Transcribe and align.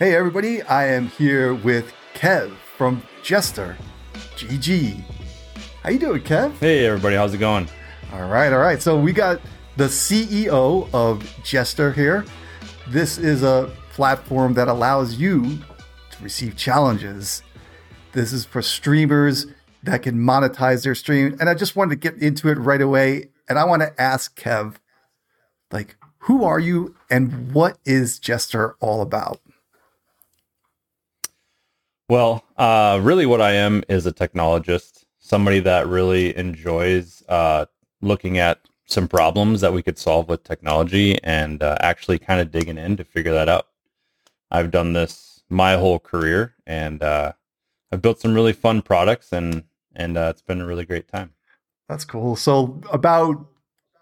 Hey 0.00 0.16
everybody, 0.16 0.60
I 0.60 0.88
am 0.88 1.06
here 1.06 1.54
with 1.54 1.94
Kev 2.14 2.56
from 2.76 3.00
Jester. 3.22 3.76
GG. 4.34 5.00
How 5.84 5.90
you 5.90 6.00
doing, 6.00 6.20
Kev? 6.20 6.52
Hey 6.58 6.84
everybody, 6.84 7.14
how's 7.14 7.32
it 7.32 7.38
going? 7.38 7.68
All 8.12 8.28
right, 8.28 8.52
all 8.52 8.58
right. 8.58 8.82
So 8.82 8.98
we 8.98 9.12
got 9.12 9.40
the 9.76 9.84
CEO 9.84 10.92
of 10.92 11.22
Jester 11.44 11.92
here. 11.92 12.24
This 12.88 13.18
is 13.18 13.44
a 13.44 13.70
platform 13.92 14.54
that 14.54 14.66
allows 14.66 15.14
you 15.14 15.58
to 16.10 16.22
receive 16.24 16.56
challenges. 16.56 17.44
This 18.10 18.32
is 18.32 18.44
for 18.44 18.62
streamers 18.62 19.46
that 19.84 20.02
can 20.02 20.16
monetize 20.16 20.82
their 20.82 20.96
stream. 20.96 21.36
And 21.38 21.48
I 21.48 21.54
just 21.54 21.76
wanted 21.76 21.90
to 21.90 22.10
get 22.10 22.20
into 22.20 22.48
it 22.48 22.58
right 22.58 22.82
away. 22.82 23.28
And 23.48 23.60
I 23.60 23.64
want 23.64 23.82
to 23.82 24.02
ask 24.02 24.36
Kev, 24.36 24.74
like, 25.70 25.94
who 26.18 26.42
are 26.42 26.58
you 26.58 26.96
and 27.08 27.52
what 27.52 27.78
is 27.84 28.18
Jester 28.18 28.74
all 28.80 29.00
about? 29.00 29.38
Well, 32.08 32.44
uh, 32.56 33.00
really, 33.02 33.24
what 33.24 33.40
I 33.40 33.52
am 33.52 33.82
is 33.88 34.06
a 34.06 34.12
technologist, 34.12 35.04
somebody 35.18 35.60
that 35.60 35.86
really 35.86 36.36
enjoys 36.36 37.22
uh, 37.28 37.64
looking 38.02 38.38
at 38.38 38.60
some 38.86 39.08
problems 39.08 39.62
that 39.62 39.72
we 39.72 39.82
could 39.82 39.98
solve 39.98 40.28
with 40.28 40.44
technology 40.44 41.18
and 41.24 41.62
uh, 41.62 41.76
actually 41.80 42.18
kind 42.18 42.40
of 42.40 42.50
digging 42.50 42.76
in 42.76 42.96
to 42.98 43.04
figure 43.04 43.32
that 43.32 43.48
out. 43.48 43.68
I've 44.50 44.70
done 44.70 44.92
this 44.92 45.42
my 45.48 45.76
whole 45.76 45.98
career, 45.98 46.54
and 46.66 47.02
uh, 47.02 47.32
I've 47.90 48.02
built 48.02 48.20
some 48.20 48.34
really 48.34 48.52
fun 48.52 48.82
products, 48.82 49.32
and 49.32 49.64
and 49.96 50.18
uh, 50.18 50.28
it's 50.30 50.42
been 50.42 50.60
a 50.60 50.66
really 50.66 50.84
great 50.84 51.08
time. 51.08 51.32
That's 51.88 52.04
cool. 52.04 52.36
So 52.36 52.80
about 52.92 53.46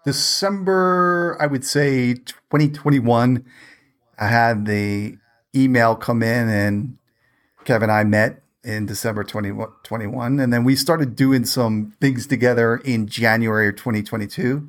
December, 0.05 1.37
I 1.39 1.47
would 1.47 1.63
say 1.63 2.15
2021, 2.15 3.45
I 4.19 4.27
had 4.27 4.65
the 4.65 5.17
email 5.55 5.95
come 5.95 6.21
in, 6.21 6.49
and 6.49 6.97
Kevin 7.65 7.89
and 7.89 7.91
I 7.91 8.03
met 8.03 8.43
in 8.63 8.85
December 8.85 9.23
2021. 9.23 10.39
And 10.39 10.53
then 10.53 10.63
we 10.63 10.75
started 10.75 11.15
doing 11.15 11.45
some 11.45 11.93
things 11.99 12.25
together 12.27 12.77
in 12.77 13.07
January 13.07 13.67
of 13.67 13.75
2022. 13.75 14.67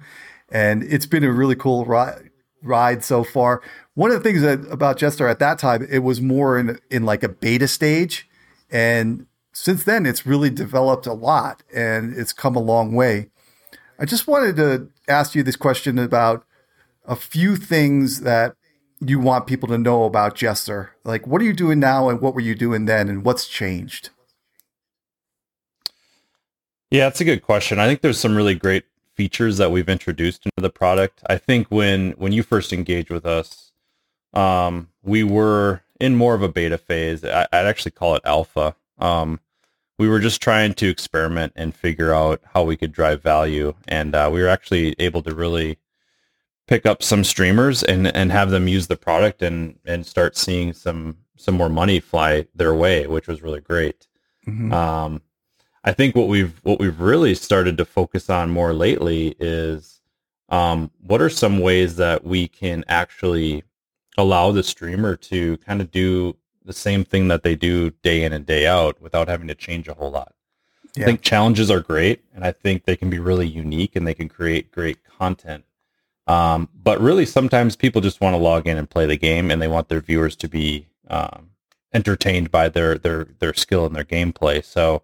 And 0.51 0.83
it's 0.83 1.07
been 1.07 1.25
a 1.25 1.33
really 1.33 1.57
cool 1.57 1.85
ride, 1.85 2.31
ride 2.63 3.05
so 3.05 3.25
far. 3.25 3.63
One 3.95 4.11
of 4.11 4.17
the 4.17 4.23
things 4.23 4.43
that 4.43 4.61
about 4.71 4.99
Jester 4.99 5.29
at 5.29 5.39
that 5.39 5.59
time, 5.59 5.87
it 5.89 6.01
was 6.01 6.21
more 6.21 6.59
in, 6.59 6.79
in 6.91 7.05
like 7.05 7.23
a 7.23 7.29
beta 7.29 7.69
stage. 7.69 8.29
And 8.71 9.27
since 9.53 9.85
then, 9.85 10.07
it's 10.07 10.27
really 10.27 10.51
developed 10.51 11.07
a 11.07 11.13
lot 11.13 11.63
and 11.73 12.17
it's 12.17 12.33
come 12.33 12.57
a 12.57 12.61
long 12.61 12.95
way. 12.95 13.31
I 13.99 14.05
just 14.05 14.27
wanted 14.27 14.57
to 14.57 14.89
ask 15.07 15.37
you 15.37 15.45
this 15.45 15.57
question 15.57 15.99
about 15.99 16.45
a 17.05 17.15
few 17.15 17.55
things 17.55 18.23
that 18.23 18.57
you 19.13 19.19
want 19.19 19.47
people 19.47 19.69
to 19.69 19.79
know 19.79 20.05
about 20.05 20.35
Jester? 20.35 20.93
Like, 21.05 21.27
what 21.27 21.41
are 21.43 21.45
you 21.45 21.53
doing 21.53 21.81
now, 21.81 22.09
and 22.09 22.21
what 22.21 22.35
were 22.35 22.41
you 22.41 22.55
doing 22.55 22.87
then, 22.87 23.09
and 23.09 23.25
what's 23.25 23.47
changed? 23.47 24.11
Yeah, 26.91 27.05
that's 27.07 27.21
a 27.21 27.25
good 27.25 27.43
question. 27.43 27.79
I 27.79 27.87
think 27.87 28.03
there's 28.03 28.21
some 28.21 28.37
really 28.37 28.55
great 28.55 28.85
features 29.15 29.59
that 29.59 29.71
we've 29.71 29.89
introduced 29.89 30.45
into 30.47 30.61
the 30.61 30.71
product. 30.71 31.23
I 31.29 31.39
think 31.39 31.69
when 31.69 32.13
when 32.13 32.33
you 32.33 32.43
first 32.43 32.73
engaged 32.73 33.11
with 33.11 33.27
us, 33.27 33.73
um, 34.33 34.89
we 35.03 35.25
were 35.25 35.83
in 36.01 36.17
more 36.17 36.35
of 36.35 36.43
a 36.43 36.49
beta 36.49 36.79
phase. 36.79 37.25
I, 37.25 37.47
would 37.53 37.67
actually 37.67 37.93
call 37.93 38.17
it 38.17 38.23
alpha. 38.25 38.77
Um, 38.99 39.41
we 39.99 40.09
were 40.09 40.21
just 40.21 40.43
trying 40.43 40.75
to 40.75 40.89
experiment 40.89 41.53
and 41.55 41.75
figure 41.75 42.13
out 42.13 42.41
how 42.53 42.65
we 42.65 42.77
could 42.77 42.93
drive 42.93 43.23
value, 43.23 43.75
and 43.87 44.15
uh, 44.15 44.29
we 44.33 44.43
were 44.43 44.49
actually 44.49 44.95
able 44.99 45.23
to 45.23 45.35
really 45.35 45.79
pick 46.67 46.87
up 46.87 47.03
some 47.03 47.25
streamers 47.25 47.83
and 47.83 48.07
and 48.15 48.33
have 48.33 48.51
them 48.51 48.69
use 48.69 48.87
the 48.87 48.97
product 48.97 49.43
and 49.43 49.79
and 49.85 50.07
start 50.07 50.37
seeing 50.37 50.73
some 50.73 51.17
some 51.37 51.55
more 51.55 51.69
money 51.69 52.01
fly 52.01 52.47
their 52.55 52.75
way, 52.75 53.07
which 53.07 53.27
was 53.27 53.43
really 53.43 53.61
great. 53.61 54.07
Mm-hmm. 54.47 54.73
Um, 54.73 55.23
I 55.85 55.93
think 55.93 56.15
what 56.15 56.29
we've 56.29 56.59
what 56.63 56.79
we've 56.79 57.01
really 57.01 57.35
started 57.35 57.77
to 57.79 57.85
focus 57.85 58.31
on 58.31 58.51
more 58.51 58.73
lately 58.73 59.37
is 59.39 60.01
um, 60.49 60.91
what 61.01 61.21
are 61.21 61.31
some 61.31 61.59
ways 61.59 61.97
that 61.97 62.25
we 62.25 62.49
can 62.49 62.85
actually 62.89 63.65
allow 64.17 64.53
the 64.53 64.63
streamer 64.63 65.17
to 65.17 65.57
kind 65.59 65.81
of 65.81 65.91
do 65.91 66.37
the 66.65 66.73
same 66.73 67.05
thing 67.05 67.29
that 67.29 67.43
they 67.43 67.55
do 67.55 67.91
day 68.03 68.23
in 68.23 68.33
and 68.33 68.47
day 68.47 68.67
out 68.67 69.01
without 69.01 69.29
having 69.29 69.49
to 69.49 69.55
change 69.55 69.89
a 69.89 69.95
whole 69.95 70.11
lot. 70.11 70.35
Yeah. 70.97 71.03
I 71.03 71.07
think 71.07 71.23
challenges 71.23 71.71
are 71.71 71.81
great, 71.81 72.23
and 72.35 72.45
I 72.45 72.53
think 72.53 72.85
they 72.85 72.97
can 72.97 73.11
be 73.11 73.19
really 73.19 73.49
unique 73.49 73.97
and 73.97 74.07
they 74.07 74.15
can 74.15 74.29
create 74.29 74.71
great 74.71 75.05
content 75.05 75.65
um, 76.27 76.69
but 76.75 77.01
really, 77.01 77.27
sometimes 77.27 77.77
people 77.77 78.01
just 78.01 78.21
want 78.21 78.35
to 78.35 78.39
log 78.39 78.67
in 78.67 78.79
and 78.79 78.89
play 78.89 79.07
the 79.07 79.17
game, 79.17 79.51
and 79.51 79.61
they 79.61 79.69
want 79.69 79.89
their 79.89 80.01
viewers 80.01 80.37
to 80.37 80.49
be 80.49 80.87
um, 81.09 81.51
entertained 81.93 82.51
by 82.51 82.69
their 82.69 82.97
their 82.97 83.25
their 83.39 83.55
skill 83.55 83.85
and 83.87 83.95
their 83.95 84.05
gameplay. 84.05 84.65
So 84.65 85.03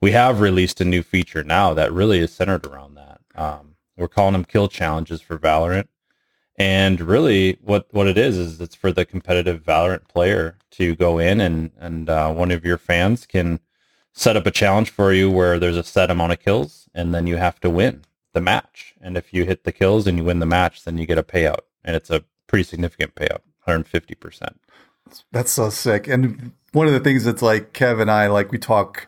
we 0.00 0.12
have 0.12 0.40
released 0.40 0.80
a 0.80 0.84
new 0.84 1.02
feature 1.02 1.44
now 1.44 1.74
that 1.74 1.92
really 1.92 2.18
is 2.18 2.32
centered 2.32 2.66
around 2.66 2.94
that. 2.94 3.20
Um, 3.34 3.76
we're 3.96 4.08
calling 4.08 4.32
them 4.32 4.44
kill 4.44 4.68
challenges 4.68 5.20
for 5.20 5.38
Valorant, 5.38 5.88
and 6.56 7.00
really, 7.00 7.58
what 7.62 7.86
what 7.92 8.08
it 8.08 8.18
is 8.18 8.36
is 8.36 8.60
it's 8.60 8.74
for 8.74 8.90
the 8.90 9.04
competitive 9.04 9.62
Valorant 9.62 10.08
player 10.08 10.58
to 10.72 10.96
go 10.96 11.18
in 11.18 11.40
and 11.40 11.70
and 11.78 12.10
uh, 12.10 12.32
one 12.32 12.50
of 12.50 12.64
your 12.64 12.78
fans 12.78 13.26
can 13.26 13.60
set 14.12 14.36
up 14.36 14.46
a 14.46 14.50
challenge 14.50 14.90
for 14.90 15.12
you 15.12 15.30
where 15.30 15.60
there's 15.60 15.76
a 15.76 15.84
set 15.84 16.10
amount 16.10 16.32
of 16.32 16.40
kills, 16.40 16.88
and 16.92 17.14
then 17.14 17.28
you 17.28 17.36
have 17.36 17.60
to 17.60 17.70
win 17.70 18.02
the 18.32 18.40
match. 18.40 18.94
And 19.00 19.16
if 19.16 19.32
you 19.32 19.44
hit 19.44 19.64
the 19.64 19.72
kills 19.72 20.06
and 20.06 20.18
you 20.18 20.24
win 20.24 20.38
the 20.38 20.46
match, 20.46 20.84
then 20.84 20.98
you 20.98 21.06
get 21.06 21.18
a 21.18 21.22
payout. 21.22 21.60
And 21.84 21.96
it's 21.96 22.10
a 22.10 22.24
pretty 22.46 22.64
significant 22.64 23.14
payout, 23.14 23.40
150%. 23.66 24.54
That's 25.32 25.50
so 25.50 25.70
sick. 25.70 26.06
And 26.06 26.52
one 26.72 26.86
of 26.86 26.92
the 26.92 27.00
things 27.00 27.24
that's 27.24 27.42
like 27.42 27.72
Kev 27.72 28.00
and 28.00 28.10
I, 28.10 28.26
like 28.26 28.52
we 28.52 28.58
talk 28.58 29.06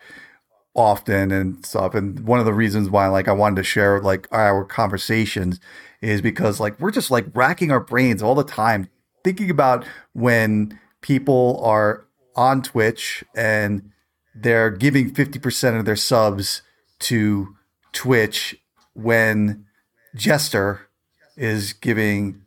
often 0.75 1.31
and 1.31 1.65
stuff. 1.65 1.95
And 1.95 2.21
one 2.21 2.39
of 2.39 2.47
the 2.47 2.55
reasons 2.55 2.89
why 2.89 3.09
like 3.09 3.29
I 3.29 3.33
wanted 3.33 3.57
to 3.57 3.65
share 3.65 4.01
like 4.01 4.29
our 4.33 4.65
conversations 4.65 5.61
is 6.01 6.23
because 6.23 6.61
like 6.61 6.79
we're 6.81 6.91
just 6.91 7.11
like 7.11 7.27
racking 7.35 7.71
our 7.71 7.81
brains 7.81 8.23
all 8.23 8.35
the 8.35 8.45
time 8.45 8.89
thinking 9.25 9.51
about 9.51 9.85
when 10.13 10.79
people 11.01 11.61
are 11.63 12.07
on 12.37 12.63
Twitch 12.63 13.25
and 13.35 13.91
they're 14.35 14.71
giving 14.71 15.13
50% 15.13 15.79
of 15.79 15.85
their 15.85 15.97
subs 15.97 16.63
to 17.01 17.57
Twitch 17.93 18.60
when 18.95 19.67
Jester 20.15 20.89
is 21.37 21.73
giving 21.73 22.43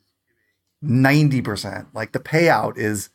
90%. 0.84 1.88
Like 1.94 2.12
the 2.12 2.20
payout 2.20 2.78
is 2.78 3.10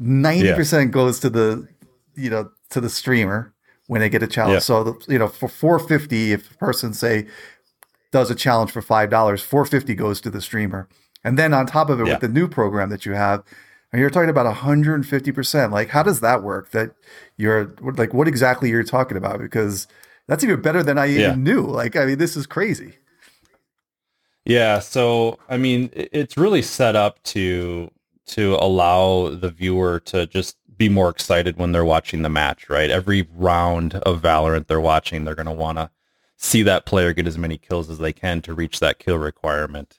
90% 0.00 0.72
yeah. 0.72 0.84
goes 0.86 1.20
to 1.20 1.30
the, 1.30 1.68
you 2.14 2.30
know, 2.30 2.50
to 2.70 2.80
the 2.80 2.90
streamer 2.90 3.54
when 3.86 4.00
they 4.00 4.08
get 4.08 4.22
a 4.22 4.26
challenge. 4.26 4.54
Yeah. 4.54 4.58
So, 4.60 4.84
the, 4.84 5.04
you 5.08 5.18
know, 5.18 5.28
for 5.28 5.48
450, 5.48 6.32
if 6.32 6.50
a 6.50 6.56
person 6.56 6.94
say 6.94 7.26
does 8.10 8.30
a 8.30 8.34
challenge 8.34 8.70
for 8.70 8.82
$5, 8.82 9.08
450 9.10 9.94
goes 9.94 10.20
to 10.20 10.30
the 10.30 10.40
streamer. 10.40 10.88
And 11.24 11.38
then 11.38 11.54
on 11.54 11.66
top 11.66 11.88
of 11.88 12.00
it, 12.00 12.06
yeah. 12.06 12.14
with 12.14 12.20
the 12.20 12.28
new 12.28 12.48
program 12.48 12.90
that 12.90 13.06
you 13.06 13.12
have, 13.12 13.42
and 13.92 14.00
you're 14.00 14.10
talking 14.10 14.30
about 14.30 14.52
150%. 14.52 15.70
Like, 15.70 15.90
how 15.90 16.02
does 16.02 16.20
that 16.20 16.42
work? 16.42 16.70
That 16.70 16.92
you're 17.36 17.74
like, 17.80 18.14
what 18.14 18.26
exactly 18.26 18.70
you're 18.70 18.84
talking 18.84 19.18
about? 19.18 19.38
Because 19.38 19.86
that's 20.28 20.44
even 20.44 20.60
better 20.60 20.82
than 20.82 20.98
I 20.98 21.06
yeah. 21.06 21.28
even 21.28 21.42
knew. 21.42 21.62
Like, 21.62 21.96
I 21.96 22.06
mean, 22.06 22.18
this 22.18 22.36
is 22.36 22.46
crazy. 22.46 22.94
Yeah. 24.44 24.80
So, 24.80 25.38
I 25.48 25.56
mean, 25.56 25.90
it's 25.92 26.36
really 26.36 26.62
set 26.62 26.96
up 26.96 27.22
to 27.24 27.90
to 28.26 28.56
allow 28.60 29.28
the 29.28 29.50
viewer 29.50 30.00
to 30.00 30.26
just 30.26 30.56
be 30.76 30.88
more 30.88 31.10
excited 31.10 31.58
when 31.58 31.72
they're 31.72 31.84
watching 31.84 32.22
the 32.22 32.28
match, 32.28 32.68
right? 32.68 32.90
Every 32.90 33.28
round 33.34 33.94
of 33.96 34.22
Valorant 34.22 34.66
they're 34.66 34.80
watching, 34.80 35.24
they're 35.24 35.34
going 35.34 35.46
to 35.46 35.52
want 35.52 35.78
to 35.78 35.90
see 36.36 36.62
that 36.62 36.86
player 36.86 37.12
get 37.12 37.26
as 37.26 37.38
many 37.38 37.58
kills 37.58 37.90
as 37.90 37.98
they 37.98 38.12
can 38.12 38.42
to 38.42 38.54
reach 38.54 38.80
that 38.80 38.98
kill 38.98 39.18
requirement. 39.18 39.98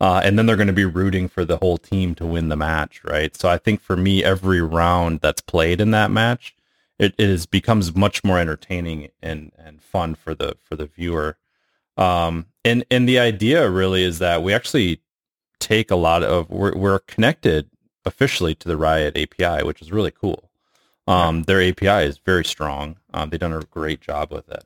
Uh, 0.00 0.20
and 0.24 0.38
then 0.38 0.46
they're 0.46 0.56
going 0.56 0.66
to 0.66 0.72
be 0.72 0.84
rooting 0.84 1.28
for 1.28 1.44
the 1.44 1.58
whole 1.58 1.78
team 1.78 2.14
to 2.14 2.26
win 2.26 2.48
the 2.48 2.56
match, 2.56 3.02
right? 3.04 3.36
So 3.36 3.48
I 3.48 3.58
think 3.58 3.80
for 3.80 3.96
me, 3.96 4.24
every 4.24 4.60
round 4.60 5.20
that's 5.20 5.40
played 5.40 5.80
in 5.80 5.90
that 5.92 6.10
match 6.10 6.56
it, 7.02 7.14
it 7.18 7.28
is 7.28 7.46
becomes 7.46 7.94
much 7.96 8.22
more 8.22 8.38
entertaining 8.38 9.08
and 9.20 9.50
and 9.58 9.82
fun 9.82 10.14
for 10.14 10.34
the 10.34 10.56
for 10.62 10.76
the 10.76 10.86
viewer. 10.86 11.36
Um, 11.96 12.46
and 12.64 12.84
and 12.90 13.08
the 13.08 13.18
idea 13.18 13.68
really 13.68 14.04
is 14.04 14.20
that 14.20 14.42
we 14.42 14.54
actually 14.54 15.00
take 15.58 15.90
a 15.90 15.96
lot 15.96 16.22
of 16.22 16.48
we're, 16.48 16.76
we're 16.76 17.00
connected 17.00 17.68
officially 18.04 18.54
to 18.54 18.68
the 18.68 18.76
Riot 18.76 19.16
API, 19.16 19.64
which 19.64 19.82
is 19.82 19.92
really 19.92 20.12
cool. 20.12 20.50
Um, 21.08 21.42
their 21.42 21.60
API 21.60 22.06
is 22.06 22.18
very 22.18 22.44
strong. 22.44 22.96
Um, 23.12 23.30
they've 23.30 23.40
done 23.40 23.52
a 23.52 23.60
great 23.60 24.00
job 24.00 24.30
with 24.30 24.48
it. 24.48 24.64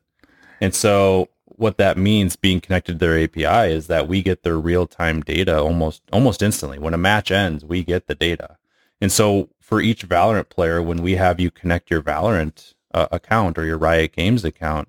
And 0.60 0.74
so 0.74 1.28
what 1.44 1.78
that 1.78 1.96
means 1.96 2.36
being 2.36 2.60
connected 2.60 2.92
to 2.92 2.98
their 2.98 3.18
API 3.18 3.72
is 3.72 3.86
that 3.86 4.08
we 4.08 4.22
get 4.22 4.42
their 4.42 4.58
real 4.58 4.86
time 4.86 5.22
data 5.22 5.58
almost 5.58 6.02
almost 6.12 6.42
instantly. 6.42 6.78
When 6.78 6.94
a 6.94 6.98
match 6.98 7.30
ends, 7.30 7.64
we 7.64 7.82
get 7.82 8.06
the 8.06 8.14
data. 8.14 8.58
And 9.00 9.10
so 9.10 9.48
for 9.66 9.80
each 9.80 10.08
Valorant 10.08 10.48
player, 10.48 10.80
when 10.80 11.02
we 11.02 11.16
have 11.16 11.40
you 11.40 11.50
connect 11.50 11.90
your 11.90 12.00
Valorant 12.00 12.74
uh, 12.94 13.08
account 13.10 13.58
or 13.58 13.64
your 13.64 13.76
Riot 13.78 14.12
Games 14.14 14.44
account, 14.44 14.88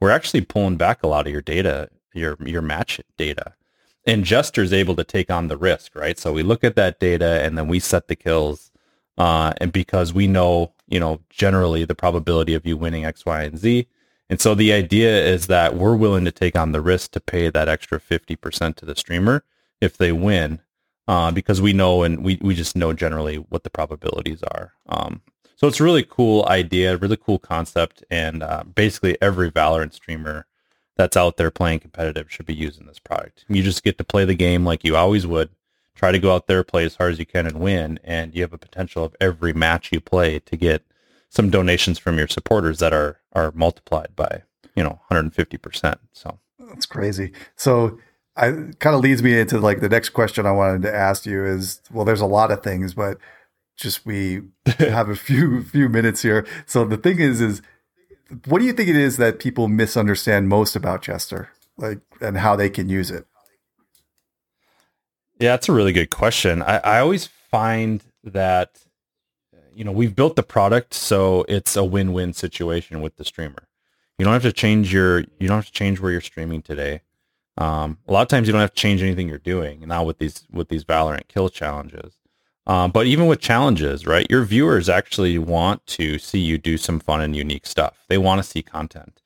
we're 0.00 0.10
actually 0.10 0.40
pulling 0.40 0.76
back 0.76 1.04
a 1.04 1.06
lot 1.06 1.28
of 1.28 1.32
your 1.32 1.40
data, 1.40 1.88
your 2.12 2.36
your 2.44 2.60
match 2.62 3.00
data. 3.16 3.54
And 4.04 4.24
Jester 4.24 4.62
is 4.62 4.72
able 4.72 4.96
to 4.96 5.04
take 5.04 5.30
on 5.30 5.46
the 5.46 5.56
risk, 5.56 5.94
right? 5.94 6.18
So 6.18 6.32
we 6.32 6.42
look 6.42 6.64
at 6.64 6.74
that 6.74 6.98
data 6.98 7.42
and 7.44 7.56
then 7.56 7.68
we 7.68 7.78
set 7.78 8.08
the 8.08 8.16
kills. 8.16 8.72
uh, 9.18 9.52
and 9.60 9.72
because 9.72 10.12
we 10.12 10.26
know, 10.26 10.72
you 10.88 10.98
know, 11.00 11.20
generally 11.30 11.84
the 11.84 11.94
probability 11.94 12.54
of 12.54 12.66
you 12.66 12.76
winning 12.76 13.04
X, 13.04 13.24
Y, 13.26 13.42
and 13.44 13.58
Z. 13.58 13.86
And 14.30 14.40
so 14.40 14.54
the 14.54 14.72
idea 14.72 15.24
is 15.26 15.46
that 15.48 15.76
we're 15.76 15.96
willing 15.96 16.24
to 16.24 16.32
take 16.32 16.56
on 16.56 16.72
the 16.72 16.80
risk 16.80 17.12
to 17.12 17.20
pay 17.20 17.50
that 17.50 17.68
extra 17.68 18.00
50% 18.00 18.76
to 18.76 18.84
the 18.86 18.96
streamer 18.96 19.44
if 19.80 19.96
they 19.96 20.12
win, 20.12 20.60
uh, 21.08 21.30
because 21.30 21.60
we 21.60 21.72
know 21.72 22.02
and 22.02 22.22
we, 22.22 22.38
we 22.42 22.54
just 22.54 22.76
know 22.76 22.92
generally 22.92 23.36
what 23.36 23.64
the 23.64 23.70
probabilities 23.70 24.42
are. 24.42 24.74
Um, 24.88 25.22
so 25.56 25.66
it's 25.66 25.80
a 25.80 25.84
really 25.84 26.04
cool 26.04 26.46
idea, 26.48 26.96
really 26.98 27.16
cool 27.16 27.40
concept, 27.40 28.04
and 28.10 28.44
uh, 28.44 28.62
basically 28.62 29.20
every 29.20 29.50
Valorant 29.50 29.94
streamer 29.94 30.46
that's 30.96 31.16
out 31.16 31.36
there 31.36 31.50
playing 31.50 31.80
competitive 31.80 32.30
should 32.30 32.46
be 32.46 32.54
using 32.54 32.86
this 32.86 32.98
product. 32.98 33.44
You 33.48 33.62
just 33.62 33.82
get 33.82 33.98
to 33.98 34.04
play 34.04 34.24
the 34.24 34.34
game 34.34 34.64
like 34.64 34.84
you 34.84 34.94
always 34.94 35.26
would. 35.26 35.48
Try 35.94 36.12
to 36.12 36.18
go 36.20 36.32
out 36.32 36.46
there, 36.46 36.62
play 36.62 36.84
as 36.84 36.94
hard 36.94 37.12
as 37.12 37.18
you 37.18 37.26
can, 37.26 37.46
and 37.46 37.58
win. 37.58 37.98
And 38.04 38.34
you 38.34 38.42
have 38.42 38.52
a 38.52 38.58
potential 38.58 39.02
of 39.02 39.16
every 39.20 39.52
match 39.52 39.90
you 39.90 40.00
play 40.00 40.38
to 40.40 40.56
get 40.56 40.84
some 41.28 41.50
donations 41.50 41.98
from 41.98 42.18
your 42.18 42.28
supporters 42.28 42.78
that 42.78 42.92
are 42.92 43.18
are 43.32 43.50
multiplied 43.52 44.14
by 44.14 44.42
you 44.76 44.84
know 44.84 45.00
150 45.08 45.56
percent. 45.56 45.98
So 46.12 46.38
that's 46.68 46.86
crazy. 46.86 47.32
So 47.56 47.98
I 48.38 48.52
kind 48.78 48.94
of 48.94 49.00
leads 49.00 49.22
me 49.22 49.38
into 49.38 49.58
like 49.58 49.80
the 49.80 49.88
next 49.88 50.10
question 50.10 50.46
I 50.46 50.52
wanted 50.52 50.82
to 50.82 50.94
ask 50.94 51.26
you 51.26 51.44
is 51.44 51.80
well, 51.90 52.04
there's 52.04 52.20
a 52.20 52.26
lot 52.26 52.52
of 52.52 52.62
things, 52.62 52.94
but 52.94 53.18
just 53.76 54.06
we 54.06 54.42
have 54.78 55.08
a 55.08 55.16
few 55.16 55.62
few 55.64 55.88
minutes 55.88 56.22
here. 56.22 56.46
So 56.64 56.84
the 56.84 56.96
thing 56.96 57.18
is, 57.18 57.40
is 57.40 57.62
what 58.46 58.60
do 58.60 58.64
you 58.64 58.72
think 58.72 58.88
it 58.88 58.96
is 58.96 59.16
that 59.16 59.40
people 59.40 59.68
misunderstand 59.68 60.48
most 60.48 60.76
about 60.76 61.02
Jester, 61.02 61.50
like, 61.76 62.00
and 62.20 62.38
how 62.38 62.54
they 62.56 62.70
can 62.70 62.88
use 62.88 63.10
it? 63.10 63.26
Yeah, 65.40 65.52
that's 65.52 65.68
a 65.68 65.72
really 65.72 65.92
good 65.92 66.10
question. 66.10 66.62
I, 66.62 66.78
I 66.78 67.00
always 67.00 67.26
find 67.26 68.04
that 68.22 68.84
you 69.74 69.84
know 69.84 69.92
we've 69.92 70.14
built 70.14 70.36
the 70.36 70.42
product 70.42 70.94
so 70.94 71.44
it's 71.48 71.76
a 71.76 71.84
win-win 71.84 72.34
situation 72.34 73.00
with 73.00 73.16
the 73.16 73.24
streamer. 73.24 73.68
You 74.18 74.24
don't 74.24 74.34
have 74.34 74.42
to 74.42 74.52
change 74.52 74.92
your 74.92 75.20
you 75.38 75.48
don't 75.48 75.58
have 75.58 75.66
to 75.66 75.72
change 75.72 75.98
where 75.98 76.12
you're 76.12 76.20
streaming 76.20 76.62
today. 76.62 77.02
Um, 77.58 77.98
a 78.06 78.12
lot 78.12 78.22
of 78.22 78.28
times 78.28 78.46
you 78.46 78.52
don't 78.52 78.60
have 78.60 78.72
to 78.72 78.80
change 78.80 79.02
anything 79.02 79.28
you're 79.28 79.38
doing 79.38 79.86
now 79.86 80.04
with 80.04 80.18
these 80.18 80.46
with 80.50 80.68
these 80.68 80.84
Valorant 80.84 81.28
kill 81.28 81.48
challenges. 81.48 82.14
Um, 82.68 82.90
but 82.92 83.06
even 83.06 83.26
with 83.26 83.40
challenges, 83.40 84.06
right, 84.06 84.26
your 84.30 84.44
viewers 84.44 84.88
actually 84.88 85.38
want 85.38 85.84
to 85.86 86.18
see 86.18 86.38
you 86.38 86.58
do 86.58 86.76
some 86.76 87.00
fun 87.00 87.20
and 87.20 87.34
unique 87.34 87.66
stuff. 87.66 88.04
They 88.08 88.18
want 88.18 88.40
to 88.40 88.48
see 88.48 88.62
content. 88.62 89.20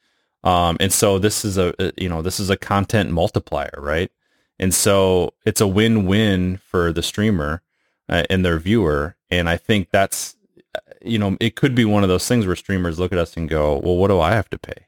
Um, 0.44 0.76
and 0.80 0.92
so 0.92 1.18
this 1.18 1.44
is 1.44 1.58
a, 1.58 1.74
you 1.96 2.08
know, 2.08 2.22
this 2.22 2.40
is 2.40 2.50
a 2.50 2.56
content 2.56 3.10
multiplier, 3.10 3.74
right? 3.78 4.10
And 4.58 4.72
so 4.72 5.34
it's 5.44 5.60
a 5.60 5.66
win-win 5.66 6.58
for 6.58 6.92
the 6.92 7.02
streamer 7.02 7.62
uh, 8.08 8.22
and 8.30 8.44
their 8.44 8.58
viewer. 8.58 9.16
And 9.28 9.48
I 9.48 9.56
think 9.56 9.90
that's, 9.90 10.36
uh, 10.74 10.78
you 11.04 11.18
know, 11.18 11.36
it 11.40 11.56
could 11.56 11.74
be 11.74 11.84
one 11.84 12.04
of 12.04 12.08
those 12.08 12.26
things 12.26 12.46
where 12.46 12.56
streamers 12.56 12.98
look 12.98 13.12
at 13.12 13.18
us 13.18 13.36
and 13.36 13.48
go, 13.48 13.78
well, 13.78 13.96
what 13.96 14.08
do 14.08 14.20
I 14.20 14.32
have 14.32 14.48
to 14.50 14.58
pay? 14.58 14.86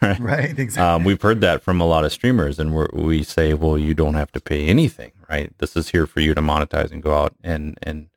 right? 0.02 0.18
right, 0.20 0.58
exactly. 0.58 0.82
Um, 0.82 1.04
we've 1.04 1.20
heard 1.20 1.40
that 1.42 1.62
from 1.62 1.80
a 1.80 1.86
lot 1.86 2.04
of 2.04 2.12
streamers, 2.12 2.58
and 2.58 2.74
we 2.92 3.22
say, 3.22 3.52
well, 3.54 3.76
you 3.76 3.92
don't 3.94 4.14
have 4.14 4.32
to 4.32 4.40
pay 4.40 4.66
anything, 4.66 5.12
right? 5.28 5.52
This 5.58 5.76
is 5.76 5.90
here 5.90 6.06
for 6.06 6.20
you 6.20 6.34
to 6.34 6.40
monetize 6.40 6.90
and 6.90 7.02
go 7.02 7.14
out 7.14 7.34
and 7.42 7.78
and 7.82 8.08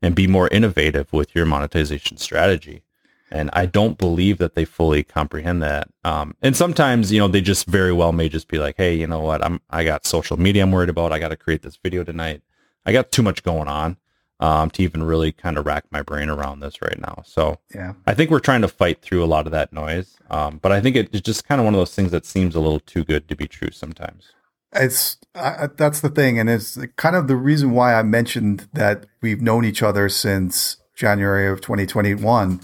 and 0.00 0.14
be 0.14 0.26
more 0.26 0.48
innovative 0.48 1.12
with 1.12 1.34
your 1.34 1.46
monetization 1.46 2.18
strategy. 2.18 2.82
And 3.30 3.50
I 3.52 3.66
don't 3.66 3.98
believe 3.98 4.38
that 4.38 4.54
they 4.54 4.64
fully 4.64 5.02
comprehend 5.02 5.62
that. 5.62 5.88
Um, 6.04 6.36
and 6.42 6.54
sometimes, 6.54 7.10
you 7.10 7.18
know, 7.18 7.26
they 7.26 7.40
just 7.40 7.66
very 7.66 7.92
well 7.92 8.12
may 8.12 8.28
just 8.28 8.46
be 8.46 8.58
like, 8.58 8.76
hey, 8.76 8.94
you 8.94 9.06
know 9.06 9.20
what? 9.20 9.44
I'm 9.44 9.60
I 9.70 9.82
got 9.82 10.06
social 10.06 10.36
media 10.36 10.62
I'm 10.62 10.70
worried 10.70 10.90
about. 10.90 11.10
I 11.10 11.18
got 11.18 11.28
to 11.30 11.36
create 11.36 11.62
this 11.62 11.76
video 11.76 12.04
tonight. 12.04 12.42
I 12.86 12.92
got 12.92 13.10
too 13.10 13.22
much 13.22 13.42
going 13.42 13.66
on 13.66 13.96
um, 14.44 14.68
to 14.68 14.82
even 14.82 15.02
really 15.02 15.32
kind 15.32 15.56
of 15.56 15.64
rack 15.64 15.84
my 15.90 16.02
brain 16.02 16.28
around 16.28 16.60
this 16.60 16.82
right 16.82 17.00
now. 17.00 17.22
So 17.24 17.58
yeah, 17.74 17.94
I 18.06 18.12
think 18.12 18.30
we're 18.30 18.40
trying 18.40 18.60
to 18.60 18.68
fight 18.68 19.00
through 19.00 19.24
a 19.24 19.26
lot 19.26 19.46
of 19.46 19.52
that 19.52 19.72
noise. 19.72 20.18
Um, 20.28 20.58
but 20.60 20.70
I 20.70 20.82
think 20.82 20.96
it's 20.96 21.20
just 21.22 21.48
kind 21.48 21.62
of 21.62 21.64
one 21.64 21.72
of 21.72 21.78
those 21.78 21.94
things 21.94 22.10
that 22.10 22.26
seems 22.26 22.54
a 22.54 22.60
little 22.60 22.80
too 22.80 23.04
good 23.04 23.26
to 23.28 23.36
be 23.36 23.48
true 23.48 23.70
sometimes. 23.70 24.32
It's 24.74 25.16
uh, 25.34 25.68
that's 25.76 26.00
the 26.00 26.10
thing, 26.10 26.38
and 26.38 26.50
it's 26.50 26.76
kind 26.96 27.16
of 27.16 27.26
the 27.26 27.36
reason 27.36 27.70
why 27.70 27.94
I 27.94 28.02
mentioned 28.02 28.68
that 28.74 29.06
we've 29.22 29.40
known 29.40 29.64
each 29.64 29.82
other 29.82 30.10
since 30.10 30.76
January 30.94 31.48
of 31.48 31.62
2021. 31.62 32.60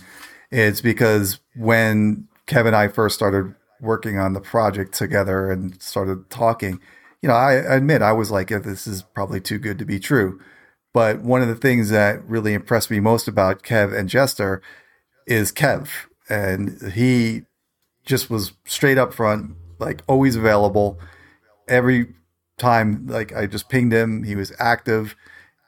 Is 0.50 0.83
because 0.83 1.38
when 1.55 2.29
Kevin 2.47 2.75
and 2.75 2.76
I 2.76 2.88
first 2.88 3.15
started 3.15 3.55
working 3.81 4.19
on 4.19 4.35
the 4.35 4.41
project 4.41 4.93
together 4.93 5.50
and 5.50 5.81
started 5.81 6.29
talking, 6.29 6.81
you 7.23 7.29
know, 7.29 7.35
I 7.35 7.55
admit 7.55 8.03
I 8.03 8.12
was 8.12 8.31
like, 8.31 8.50
yeah, 8.50 8.59
this 8.59 8.87
is 8.87 9.03
probably 9.03 9.41
too 9.41 9.59
good 9.59 9.79
to 9.79 9.85
be 9.87 9.99
true. 9.99 10.41
But 10.92 11.20
one 11.20 11.42
of 11.42 11.48
the 11.48 11.54
things 11.54 11.90
that 11.90 12.25
really 12.25 12.52
impressed 12.54 12.90
me 12.90 13.00
most 13.00 13.28
about 13.28 13.62
Kev 13.62 13.96
and 13.96 14.08
Jester 14.08 14.60
is 15.26 15.52
Kev. 15.52 15.88
And 16.28 16.92
he 16.92 17.42
just 18.04 18.31
was 18.31 18.52
straight 18.64 18.98
up 18.98 19.14
front, 19.14 19.52
like 19.78 20.02
always 20.08 20.37
available. 20.37 20.98
Every 21.69 22.14
time, 22.58 23.06
like 23.06 23.34
I 23.34 23.46
just 23.46 23.69
pinged 23.69 23.92
him, 23.92 24.25
he 24.25 24.34
was 24.34 24.52
active. 24.58 25.14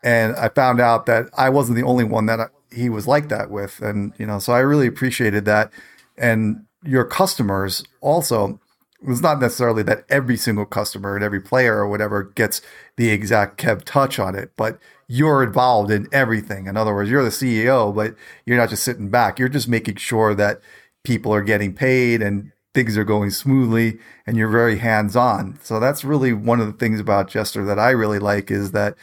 And 0.02 0.34
I 0.34 0.48
found 0.48 0.80
out 0.80 1.06
that 1.06 1.26
I 1.36 1.48
wasn't 1.48 1.76
the 1.76 1.84
only 1.84 2.04
one 2.04 2.26
that 2.26 2.40
I, 2.40 2.46
he 2.72 2.88
was 2.88 3.06
like 3.06 3.28
that 3.28 3.50
with. 3.50 3.80
And, 3.80 4.12
you 4.18 4.26
know, 4.26 4.40
so 4.40 4.52
I 4.52 4.58
really 4.58 4.88
appreciated 4.88 5.44
that. 5.44 5.70
And 6.18 6.66
your 6.84 7.04
customers 7.04 7.84
also, 8.00 8.60
it's 9.06 9.20
not 9.20 9.40
necessarily 9.40 9.82
that 9.84 10.04
every 10.08 10.36
single 10.36 10.66
customer 10.66 11.14
and 11.14 11.24
every 11.24 11.40
player 11.40 11.78
or 11.78 11.88
whatever 11.88 12.22
gets 12.22 12.60
the 12.96 13.10
exact 13.10 13.60
Kev 13.60 13.84
touch 13.84 14.18
on 14.18 14.34
it, 14.34 14.52
but 14.56 14.78
you're 15.08 15.42
involved 15.42 15.90
in 15.90 16.08
everything. 16.12 16.66
In 16.66 16.76
other 16.76 16.94
words, 16.94 17.10
you're 17.10 17.24
the 17.24 17.30
CEO, 17.30 17.94
but 17.94 18.14
you're 18.46 18.56
not 18.56 18.70
just 18.70 18.84
sitting 18.84 19.10
back. 19.10 19.38
You're 19.38 19.48
just 19.48 19.68
making 19.68 19.96
sure 19.96 20.34
that 20.34 20.60
people 21.04 21.34
are 21.34 21.42
getting 21.42 21.74
paid 21.74 22.22
and 22.22 22.52
things 22.74 22.96
are 22.96 23.04
going 23.04 23.30
smoothly 23.30 23.98
and 24.26 24.36
you're 24.36 24.48
very 24.48 24.78
hands 24.78 25.14
on. 25.16 25.58
So 25.62 25.78
that's 25.78 26.04
really 26.04 26.32
one 26.32 26.60
of 26.60 26.66
the 26.66 26.72
things 26.72 27.00
about 27.00 27.28
Jester 27.28 27.64
that 27.64 27.78
I 27.78 27.90
really 27.90 28.18
like 28.18 28.50
is 28.50 28.72
that, 28.72 28.96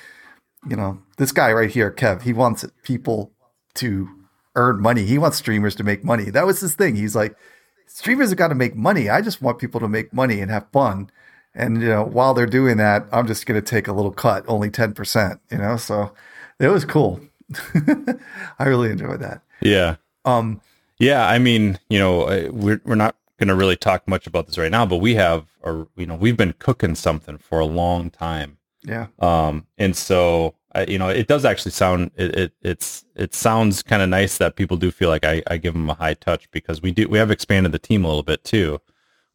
you 0.68 0.76
know, 0.76 1.00
this 1.18 1.32
guy 1.32 1.52
right 1.52 1.70
here, 1.70 1.92
Kev, 1.92 2.24
he 2.24 2.34
wants 2.34 2.66
people 2.84 3.32
to 3.76 4.10
earn 4.56 4.82
money. 4.82 5.06
He 5.06 5.18
wants 5.18 5.38
streamers 5.38 5.76
to 5.76 5.84
make 5.84 6.04
money. 6.04 6.30
That 6.32 6.46
was 6.46 6.62
his 6.62 6.74
thing. 6.74 6.96
He's 6.96 7.16
like, 7.16 7.36
streamers 7.90 8.30
have 8.30 8.38
got 8.38 8.50
to 8.50 8.56
make 8.56 8.76
money. 8.76 9.10
I 9.10 9.22
just 9.22 9.42
want 9.42 9.60
people 9.60 9.80
to 9.80 9.88
make 9.88 10.14
money 10.14 10.40
and 10.40 10.52
have 10.52 10.68
fun. 10.72 11.10
And, 11.56 11.82
you 11.82 11.90
know, 11.90 12.04
while 12.04 12.34
they're 12.34 12.46
doing 12.46 12.78
that, 12.78 13.08
I'm 13.12 13.28
just 13.28 13.46
going 13.46 13.60
to 13.60 13.66
take 13.66 13.88
a 13.88 13.92
little 13.92 14.12
cut, 14.12 14.46
only 14.48 14.70
10%, 14.70 15.40
you 15.52 15.58
know? 15.58 15.76
So 15.78 16.14
it 16.60 16.68
was 16.68 16.86
cool. 16.86 17.20
I 18.60 18.66
really 18.66 18.92
enjoyed 18.92 19.20
that. 19.22 19.42
Yeah. 19.62 19.96
Um, 20.24 20.62
yeah. 21.00 21.28
I 21.28 21.40
mean, 21.40 21.80
you 21.90 21.98
know, 21.98 22.22
uh, 22.24 22.50
we're, 22.52 22.82
we're 22.86 22.96
not 22.96 23.16
going 23.40 23.48
to 23.48 23.56
really 23.56 23.76
talk 23.76 24.08
much 24.08 24.28
about 24.28 24.46
this 24.46 24.58
right 24.58 24.72
now, 24.72 24.86
but 24.86 24.98
we 24.98 25.16
have, 25.16 25.48
or, 25.62 25.88
you 25.96 26.06
know, 26.06 26.16
we've 26.16 26.38
been 26.38 26.54
cooking 26.60 26.94
something 26.94 27.38
for 27.40 27.60
a 27.60 27.66
long 27.66 28.12
time. 28.12 28.58
Yeah. 28.84 29.08
Um, 29.18 29.66
and 29.78 29.96
so, 29.96 30.56
I, 30.76 30.86
you 30.86 31.00
know, 31.00 31.10
it 31.10 31.28
does 31.28 31.46
actually 31.46 31.72
sound, 31.72 32.12
it, 32.16 32.36
it 32.36 32.54
it's, 32.62 33.06
it 33.16 33.34
sounds 33.34 33.82
kind 33.82 34.02
of 34.02 34.10
nice 34.10 34.38
that 34.38 34.56
people 34.56 34.78
do 34.78 34.92
feel 34.92 35.10
like 35.10 35.26
I, 35.26 35.42
I 35.48 35.58
give 35.58 35.74
them 35.74 35.90
a 35.90 35.96
high 35.96 36.14
touch 36.14 36.50
because 36.52 36.82
we 36.82 36.92
do, 36.92 37.08
we 37.08 37.18
have 37.18 37.32
expanded 37.32 37.72
the 37.72 37.80
team 37.80 38.06
a 38.06 38.08
little 38.08 38.24
bit 38.24 38.44
too 38.44 38.80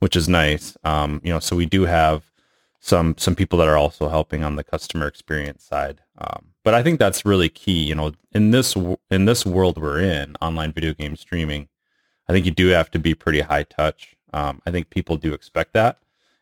which 0.04 0.16
is 0.16 0.28
nice. 0.28 0.76
Um, 0.84 1.22
you 1.24 1.32
know, 1.32 1.40
so 1.40 1.56
we 1.56 1.64
do 1.64 1.86
have 1.86 2.30
some 2.78 3.14
some 3.16 3.34
people 3.34 3.58
that 3.58 3.68
are 3.68 3.78
also 3.78 4.10
helping 4.10 4.44
on 4.44 4.56
the 4.56 4.62
customer 4.62 5.06
experience 5.06 5.64
side. 5.64 6.02
Um, 6.18 6.48
but 6.62 6.74
I 6.74 6.82
think 6.82 6.98
that's 6.98 7.24
really 7.24 7.48
key. 7.48 7.84
You 7.84 7.94
know, 7.94 8.12
in 8.32 8.50
this 8.50 8.76
in 9.10 9.24
this 9.24 9.46
world 9.46 9.78
we're 9.78 10.00
in, 10.00 10.36
online 10.42 10.72
video 10.72 10.92
game 10.92 11.16
streaming, 11.16 11.68
I 12.28 12.34
think 12.34 12.44
you 12.44 12.52
do 12.52 12.66
have 12.68 12.90
to 12.90 12.98
be 12.98 13.14
pretty 13.14 13.40
high 13.40 13.62
touch. 13.62 14.14
Um, 14.34 14.60
I 14.66 14.70
think 14.70 14.90
people 14.90 15.16
do 15.16 15.32
expect 15.32 15.72
that. 15.72 15.98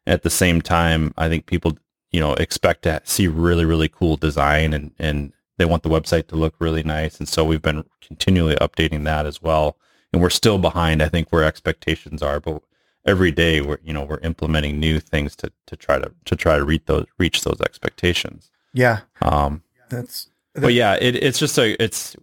At 0.08 0.24
the 0.24 0.30
same 0.30 0.60
time, 0.60 1.14
I 1.16 1.28
think 1.28 1.46
people 1.46 1.78
you 2.12 2.20
know 2.20 2.34
expect 2.34 2.82
to 2.82 3.00
see 3.04 3.26
really 3.26 3.64
really 3.64 3.88
cool 3.88 4.16
design 4.16 4.72
and 4.72 4.92
and 4.98 5.32
they 5.58 5.64
want 5.64 5.82
the 5.82 5.88
website 5.88 6.26
to 6.28 6.36
look 6.36 6.54
really 6.58 6.82
nice. 6.82 7.18
And 7.18 7.28
so 7.28 7.44
we've 7.44 7.62
been 7.62 7.84
continually 8.00 8.56
updating 8.56 9.04
that 9.04 9.26
as 9.26 9.42
well. 9.42 9.76
And 10.12 10.20
we're 10.20 10.30
still 10.30 10.58
behind, 10.58 11.02
I 11.02 11.08
think, 11.08 11.28
where 11.30 11.44
expectations 11.44 12.22
are, 12.22 12.40
but 12.40 12.62
every 13.06 13.32
day 13.32 13.60
we're 13.60 13.78
you 13.82 13.92
know 13.92 14.04
we're 14.04 14.20
implementing 14.20 14.78
new 14.78 15.00
things 15.00 15.34
to 15.36 15.52
to 15.66 15.76
try 15.76 15.98
to 15.98 16.12
to 16.24 16.36
try 16.36 16.56
to 16.56 16.64
reach 16.64 16.84
those 16.86 17.06
reach 17.18 17.44
those 17.44 17.60
expectations. 17.60 18.50
Yeah. 18.74 19.00
Um. 19.20 19.62
That's. 19.88 20.28
that's 20.54 20.64
but 20.64 20.74
yeah, 20.74 20.96
it, 21.00 21.16
it's 21.16 21.38
just 21.38 21.58
a 21.58 21.82
it's. 21.82 22.16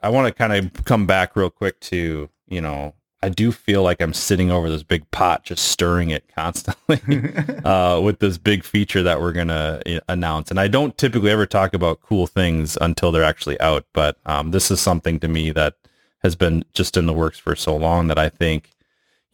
I 0.00 0.10
want 0.10 0.28
to 0.28 0.34
kind 0.34 0.52
of 0.52 0.84
come 0.84 1.06
back 1.06 1.34
real 1.34 1.50
quick 1.50 1.80
to 1.80 2.28
you 2.46 2.60
know 2.60 2.94
I 3.24 3.28
do 3.28 3.52
feel 3.52 3.82
like 3.82 4.00
I'm 4.00 4.14
sitting 4.14 4.50
over 4.50 4.68
this 4.68 4.82
big 4.82 5.10
pot, 5.10 5.44
just 5.44 5.66
stirring 5.66 6.10
it 6.10 6.24
constantly 6.34 7.00
uh, 7.64 8.00
with 8.02 8.18
this 8.18 8.38
big 8.38 8.64
feature 8.64 9.02
that 9.02 9.20
we're 9.20 9.32
gonna 9.32 9.82
announce. 10.08 10.50
And 10.50 10.60
I 10.60 10.68
don't 10.68 10.96
typically 10.96 11.30
ever 11.30 11.46
talk 11.46 11.74
about 11.74 12.00
cool 12.00 12.26
things 12.26 12.78
until 12.80 13.12
they're 13.12 13.24
actually 13.24 13.60
out, 13.60 13.86
but 13.92 14.18
um, 14.26 14.50
this 14.50 14.70
is 14.70 14.80
something 14.80 15.18
to 15.20 15.28
me 15.28 15.50
that 15.52 15.74
has 16.22 16.36
been 16.36 16.64
just 16.72 16.96
in 16.96 17.06
the 17.06 17.12
works 17.12 17.38
for 17.38 17.54
so 17.54 17.76
long 17.76 18.06
that 18.08 18.18
I 18.18 18.28
think 18.28 18.70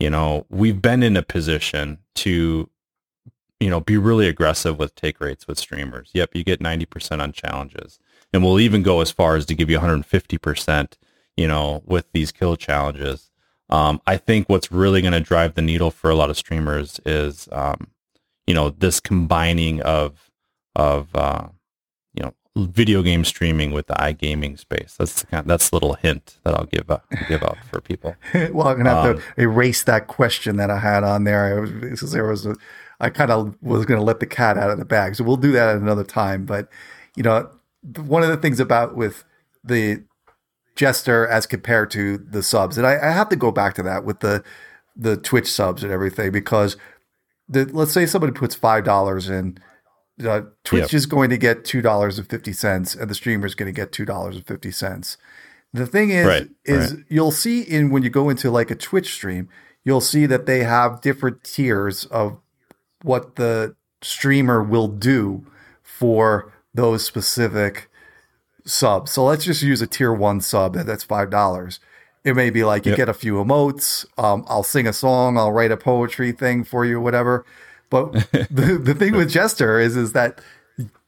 you 0.00 0.10
know, 0.10 0.46
we've 0.48 0.80
been 0.80 1.02
in 1.02 1.16
a 1.16 1.22
position 1.22 1.98
to, 2.16 2.68
you 3.60 3.70
know, 3.70 3.80
be 3.80 3.98
really 3.98 4.26
aggressive 4.26 4.78
with 4.78 4.94
take 4.94 5.20
rates 5.20 5.46
with 5.46 5.58
streamers. 5.58 6.10
Yep, 6.14 6.30
you 6.34 6.42
get 6.42 6.60
90% 6.60 7.22
on 7.22 7.32
challenges. 7.32 8.00
and 8.32 8.44
we'll 8.44 8.60
even 8.60 8.82
go 8.82 9.00
as 9.00 9.10
far 9.10 9.36
as 9.36 9.44
to 9.44 9.54
give 9.54 9.68
you 9.68 9.78
150%, 9.78 10.92
you 11.36 11.48
know, 11.48 11.82
with 11.84 12.06
these 12.12 12.32
kill 12.32 12.56
challenges. 12.56 13.29
Um, 13.70 14.00
I 14.06 14.16
think 14.16 14.48
what's 14.48 14.72
really 14.72 15.00
going 15.00 15.12
to 15.12 15.20
drive 15.20 15.54
the 15.54 15.62
needle 15.62 15.90
for 15.90 16.10
a 16.10 16.14
lot 16.14 16.28
of 16.28 16.36
streamers 16.36 17.00
is, 17.06 17.48
um, 17.52 17.88
you 18.46 18.54
know, 18.54 18.70
this 18.70 19.00
combining 19.00 19.80
of, 19.82 20.30
of, 20.74 21.14
uh, 21.14 21.48
you 22.14 22.22
know, 22.22 22.34
video 22.56 23.02
game 23.02 23.24
streaming 23.24 23.70
with 23.70 23.86
the 23.86 23.94
iGaming 23.94 24.58
space. 24.58 24.96
That's 24.98 25.20
the 25.20 25.26
kind 25.28 25.40
of, 25.42 25.46
that's 25.46 25.70
a 25.70 25.74
little 25.74 25.94
hint 25.94 26.38
that 26.42 26.54
I'll 26.54 26.66
give 26.66 26.90
uh, 26.90 26.98
give 27.28 27.42
out 27.42 27.58
for 27.70 27.80
people. 27.80 28.16
well, 28.52 28.68
I'm 28.68 28.76
gonna 28.76 28.90
have 28.90 29.16
um, 29.16 29.16
to 29.16 29.22
erase 29.40 29.84
that 29.84 30.08
question 30.08 30.56
that 30.56 30.70
I 30.70 30.78
had 30.78 31.04
on 31.04 31.24
there. 31.24 31.60
Was, 31.60 32.12
there 32.12 32.26
was 32.26 32.46
a, 32.46 32.56
I 32.98 33.10
kind 33.10 33.30
of 33.30 33.56
was 33.62 33.86
gonna 33.86 34.02
let 34.02 34.20
the 34.20 34.26
cat 34.26 34.58
out 34.58 34.70
of 34.70 34.78
the 34.78 34.84
bag, 34.84 35.14
so 35.14 35.24
we'll 35.24 35.36
do 35.36 35.52
that 35.52 35.68
at 35.68 35.76
another 35.76 36.04
time. 36.04 36.44
But 36.44 36.68
you 37.16 37.22
know, 37.22 37.48
one 37.96 38.22
of 38.22 38.28
the 38.28 38.36
things 38.36 38.58
about 38.58 38.96
with 38.96 39.24
the 39.62 40.02
Jester 40.76 41.26
as 41.26 41.46
compared 41.46 41.90
to 41.92 42.18
the 42.18 42.42
subs, 42.42 42.78
and 42.78 42.86
I, 42.86 42.98
I 42.98 43.10
have 43.10 43.28
to 43.30 43.36
go 43.36 43.50
back 43.50 43.74
to 43.74 43.82
that 43.82 44.04
with 44.04 44.20
the 44.20 44.42
the 44.96 45.16
Twitch 45.16 45.50
subs 45.50 45.82
and 45.82 45.92
everything 45.92 46.30
because 46.30 46.76
the, 47.48 47.64
let's 47.72 47.92
say 47.92 48.06
somebody 48.06 48.32
puts 48.32 48.54
five 48.54 48.84
dollars 48.84 49.28
in, 49.28 49.58
uh, 50.24 50.42
Twitch 50.64 50.92
yep. 50.92 50.94
is 50.94 51.06
going 51.06 51.30
to 51.30 51.38
get 51.38 51.64
two 51.64 51.82
dollars 51.82 52.18
and 52.18 52.28
fifty 52.28 52.52
cents, 52.52 52.94
and 52.94 53.10
the 53.10 53.14
streamer 53.14 53.46
is 53.46 53.54
going 53.54 53.72
to 53.72 53.78
get 53.78 53.92
two 53.92 54.04
dollars 54.04 54.36
and 54.36 54.46
fifty 54.46 54.70
cents. 54.70 55.16
The 55.72 55.86
thing 55.86 56.10
is, 56.10 56.26
right, 56.26 56.48
is 56.64 56.94
right. 56.94 57.04
you'll 57.08 57.30
see 57.30 57.62
in 57.62 57.90
when 57.90 58.02
you 58.02 58.10
go 58.10 58.28
into 58.28 58.50
like 58.50 58.70
a 58.70 58.74
Twitch 58.74 59.12
stream, 59.12 59.48
you'll 59.84 60.00
see 60.00 60.26
that 60.26 60.46
they 60.46 60.64
have 60.64 61.00
different 61.00 61.44
tiers 61.44 62.06
of 62.06 62.38
what 63.02 63.36
the 63.36 63.76
streamer 64.02 64.62
will 64.62 64.88
do 64.88 65.46
for 65.82 66.52
those 66.74 67.04
specific 67.04 67.89
subs. 68.64 69.12
So 69.12 69.24
let's 69.24 69.44
just 69.44 69.62
use 69.62 69.82
a 69.82 69.86
tier 69.86 70.12
one 70.12 70.40
sub 70.40 70.74
that's 70.74 71.04
five 71.04 71.30
dollars. 71.30 71.80
It 72.24 72.36
may 72.36 72.50
be 72.50 72.64
like 72.64 72.84
you 72.84 72.92
yep. 72.92 72.96
get 72.98 73.08
a 73.08 73.14
few 73.14 73.34
emotes. 73.34 74.04
Um, 74.18 74.44
I'll 74.46 74.62
sing 74.62 74.86
a 74.86 74.92
song. 74.92 75.38
I'll 75.38 75.52
write 75.52 75.72
a 75.72 75.76
poetry 75.76 76.32
thing 76.32 76.64
for 76.64 76.84
you, 76.84 77.00
whatever. 77.00 77.46
But 77.88 78.12
the, 78.32 78.78
the 78.82 78.94
thing 78.94 79.14
with 79.14 79.30
Jester 79.30 79.78
is 79.80 79.96
is 79.96 80.12
that 80.12 80.40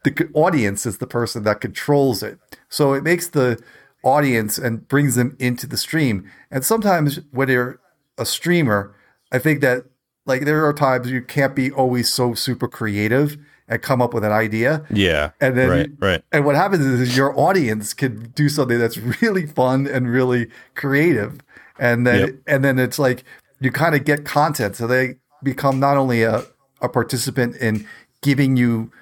the 0.05 0.31
audience 0.35 0.87
is 0.87 0.99
the 0.99 1.07
person 1.07 1.45
that 1.45 1.61
controls 1.61 2.23
it. 2.23 2.39
So 2.69 2.93
it 2.93 3.05
makes 3.05 3.29
the 3.29 3.63
audience 4.03 4.59
and 4.59 4.87
brings 4.89 5.15
them 5.15 5.37
into 5.39 5.67
the 5.67 5.77
stream. 5.77 6.31
And 6.51 6.65
sometimes 6.65 7.21
when 7.31 7.49
you're 7.49 7.81
a 8.19 8.27
streamer, 8.27 8.95
I 9.31 9.39
think 9.39 9.61
that 9.61 9.85
like 10.27 10.45
there 10.45 10.67
are 10.67 10.73
times 10.73 11.11
you 11.11 11.23
can't 11.23 11.55
be 11.55 11.71
always 11.71 12.09
so 12.09 12.35
super 12.35 12.69
creative 12.69 13.37
and 13.73 13.81
come 13.81 14.02
up 14.02 14.12
with 14.12 14.23
an 14.23 14.33
idea. 14.33 14.85
Yeah. 14.91 15.31
And 15.41 15.57
then 15.57 15.69
right, 15.71 15.91
right. 15.99 16.25
And 16.31 16.45
what 16.45 16.55
happens 16.55 16.85
is 16.85 17.17
your 17.17 17.38
audience 17.41 17.95
can 17.95 18.31
do 18.35 18.50
something 18.50 18.79
that's 18.79 18.99
really 19.23 19.47
fun 19.47 19.87
and 19.87 20.11
really 20.11 20.49
creative. 20.75 21.41
And 21.79 22.07
then 22.07 22.21
yep. 22.21 22.35
and 22.47 22.62
then 22.62 22.79
it's 22.79 22.99
like 22.99 23.25
you 23.61 23.73
kind 23.73 23.95
of 23.95 24.05
get 24.05 24.26
content. 24.26 24.76
So 24.76 24.87
they 24.87 25.17
become 25.43 25.81
not 25.81 25.97
only 25.97 26.23
a, 26.23 26.45
a 26.83 26.88
participant 26.88 27.57
in 27.57 27.87
giving 28.21 28.59
you 28.59 28.93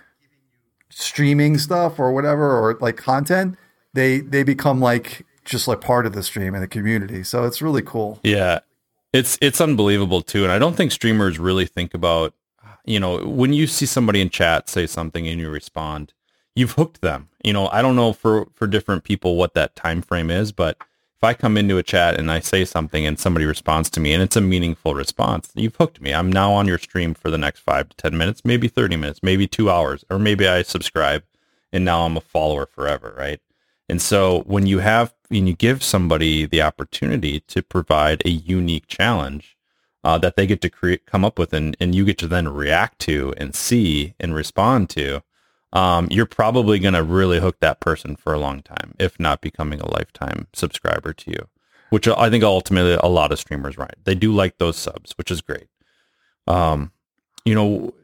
streaming 0.88 1.58
stuff 1.58 1.98
or 1.98 2.12
whatever 2.12 2.56
or 2.56 2.78
like 2.80 2.96
content, 2.96 3.58
they 3.92 4.20
they 4.20 4.44
become 4.44 4.80
like 4.80 5.26
just 5.44 5.66
like 5.66 5.80
part 5.80 6.06
of 6.06 6.12
the 6.12 6.22
stream 6.22 6.54
and 6.54 6.62
the 6.62 6.68
community. 6.68 7.24
So 7.24 7.44
it's 7.44 7.60
really 7.60 7.82
cool. 7.82 8.20
Yeah. 8.22 8.60
It's 9.12 9.36
it's 9.42 9.60
unbelievable 9.60 10.22
too. 10.22 10.44
And 10.44 10.52
I 10.52 10.60
don't 10.60 10.76
think 10.76 10.92
streamers 10.92 11.40
really 11.40 11.66
think 11.66 11.92
about 11.92 12.34
you 12.84 13.00
know, 13.00 13.18
when 13.26 13.52
you 13.52 13.66
see 13.66 13.87
somebody 13.87 14.20
in 14.20 14.30
chat 14.30 14.68
say 14.68 14.87
something 14.87 15.26
and 15.26 15.40
you 15.40 15.50
respond, 15.50 16.12
you've 16.54 16.72
hooked 16.72 17.00
them. 17.00 17.28
You 17.44 17.52
know, 17.52 17.68
I 17.68 17.82
don't 17.82 17.96
know 17.96 18.12
for 18.12 18.46
for 18.54 18.66
different 18.66 19.04
people 19.04 19.37
what 19.37 19.54
that 19.54 19.76
time 19.76 20.02
frame 20.02 20.30
is, 20.30 20.52
but 20.52 20.76
if 20.80 21.25
I 21.25 21.34
come 21.34 21.58
into 21.58 21.76
a 21.76 21.82
chat 21.82 22.18
and 22.18 22.30
I 22.30 22.40
say 22.40 22.64
something 22.64 23.06
and 23.06 23.18
somebody 23.18 23.44
responds 23.44 23.90
to 23.90 24.00
me 24.00 24.14
and 24.14 24.22
it's 24.22 24.37
a 24.37 24.40
meaningful 24.40 24.94
response, 24.94 25.50
you've 25.54 25.76
hooked 25.76 26.00
me. 26.00 26.14
I'm 26.14 26.32
now 26.32 26.52
on 26.52 26.66
your 26.66 26.78
stream 26.78 27.12
for 27.12 27.30
the 27.30 27.37
next 27.37 27.60
5 27.60 27.90
to 27.90 27.96
10 27.96 28.16
minutes, 28.16 28.42
maybe 28.42 28.68
30 28.68 28.96
minutes, 28.96 29.20
maybe 29.22 29.46
2 29.46 29.70
hours, 29.70 30.02
or 30.08 30.18
maybe 30.18 30.49
I 30.49 30.62
subscribe 30.62 31.22
and 31.72 31.84
now 31.84 32.06
I'm 32.06 32.16
a 32.16 32.22
follower 32.22 32.66
forever, 32.66 33.14
right? 33.18 33.40
And 33.88 34.00
so 34.00 34.40
when 34.46 34.66
you 34.66 34.78
have 34.78 35.12
when 35.28 35.46
you 35.46 35.54
give 35.54 35.82
somebody 35.82 36.46
the 36.46 36.62
opportunity 36.62 37.40
to 37.40 37.62
provide 37.62 38.22
a 38.25 38.30
unique 38.30 38.87
challenge, 38.88 39.56
uh, 40.04 40.19
that 40.19 40.37
they 40.37 40.47
get 40.47 40.61
to 40.62 40.71
create, 40.71 41.07
come 41.07 41.25
up 41.25 41.38
with, 41.38 41.52
and, 41.52 41.76
and 41.80 41.95
you 41.95 42.04
get 42.04 42.19
to 42.19 42.26
then 42.26 42.49
react 42.49 42.99
to 43.00 43.35
and 43.37 43.54
see 43.54 44.14
and 44.19 44.35
respond 44.35 44.88
to, 44.90 45.23
um, 45.73 46.09
you're 46.11 46.26
probably 46.26 46.78
going 46.78 46.95
to 46.95 47.02
really 47.02 47.40
hook 47.40 47.61
that 47.61 47.80
person 47.80 48.16
for 48.16 48.33
a 48.33 48.38
long 48.38 48.62
time, 48.62 48.95
if 48.99 49.21
not 49.21 49.40
becoming 49.40 49.80
a 49.80 49.90
lifetime 49.90 50.49
subscriber 50.52 51.12
to 51.12 51.30
you. 51.30 51.49
Which 51.90 52.07
I 52.07 52.30
think 52.30 52.45
ultimately 52.45 52.95
a 52.95 53.09
lot 53.09 53.33
of 53.33 53.38
streamers 53.38 53.76
right. 53.76 53.95
They 54.04 54.14
do 54.14 54.33
like 54.33 54.59
those 54.59 54.76
subs, 54.76 55.12
which 55.19 55.30
is 55.30 55.40
great. 55.40 55.66
Um, 56.47 56.92
you 57.45 57.54
know, 57.54 57.95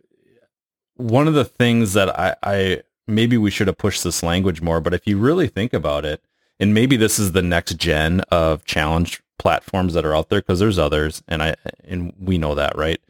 one 0.97 1.29
of 1.29 1.35
the 1.35 1.45
things 1.45 1.93
that 1.93 2.19
I, 2.19 2.35
I 2.43 2.83
maybe 3.07 3.38
we 3.38 3.50
should 3.50 3.69
have 3.69 3.79
pushed 3.79 4.03
this 4.03 4.23
language 4.23 4.61
more, 4.61 4.81
but 4.81 4.95
if 4.95 5.07
you 5.07 5.19
really 5.19 5.47
think 5.47 5.73
about 5.73 6.05
it, 6.05 6.23
and 6.59 6.75
maybe 6.75 6.97
this 6.97 7.19
is 7.19 7.33
the 7.33 7.43
next 7.43 7.76
gen 7.76 8.21
of 8.31 8.65
challenge 8.65 9.23
platforms 9.38 9.95
that 9.95 10.05
are 10.05 10.14
out 10.14 10.28
there 10.28 10.40
because 10.40 10.61
there's 10.61 10.78
others, 10.78 11.23
and 11.28 11.43
I 11.43 11.57
and 11.85 12.12
we 12.19 12.38
know 12.38 12.55
that, 12.55 12.76
right? 12.76 13.00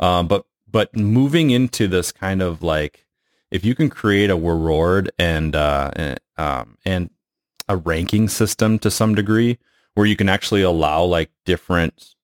Um, 0.00 0.28
but 0.28 0.46
but 0.70 0.94
moving 0.96 1.50
into 1.50 1.88
this 1.88 2.12
kind 2.12 2.42
of 2.42 2.62
like 2.62 3.06
if 3.50 3.64
you 3.64 3.74
can 3.74 3.88
create 3.88 4.30
a 4.30 4.36
reward 4.36 5.10
and 5.18 5.54
uh, 5.54 5.90
and, 5.94 6.20
um, 6.36 6.78
and 6.84 7.10
a 7.68 7.76
ranking 7.76 8.28
system 8.28 8.78
to 8.78 8.90
some 8.90 9.14
degree 9.14 9.58
where 9.94 10.06
you 10.06 10.16
can 10.16 10.28
actually 10.28 10.62
allow 10.62 11.02
like 11.02 11.30
different 11.44 12.14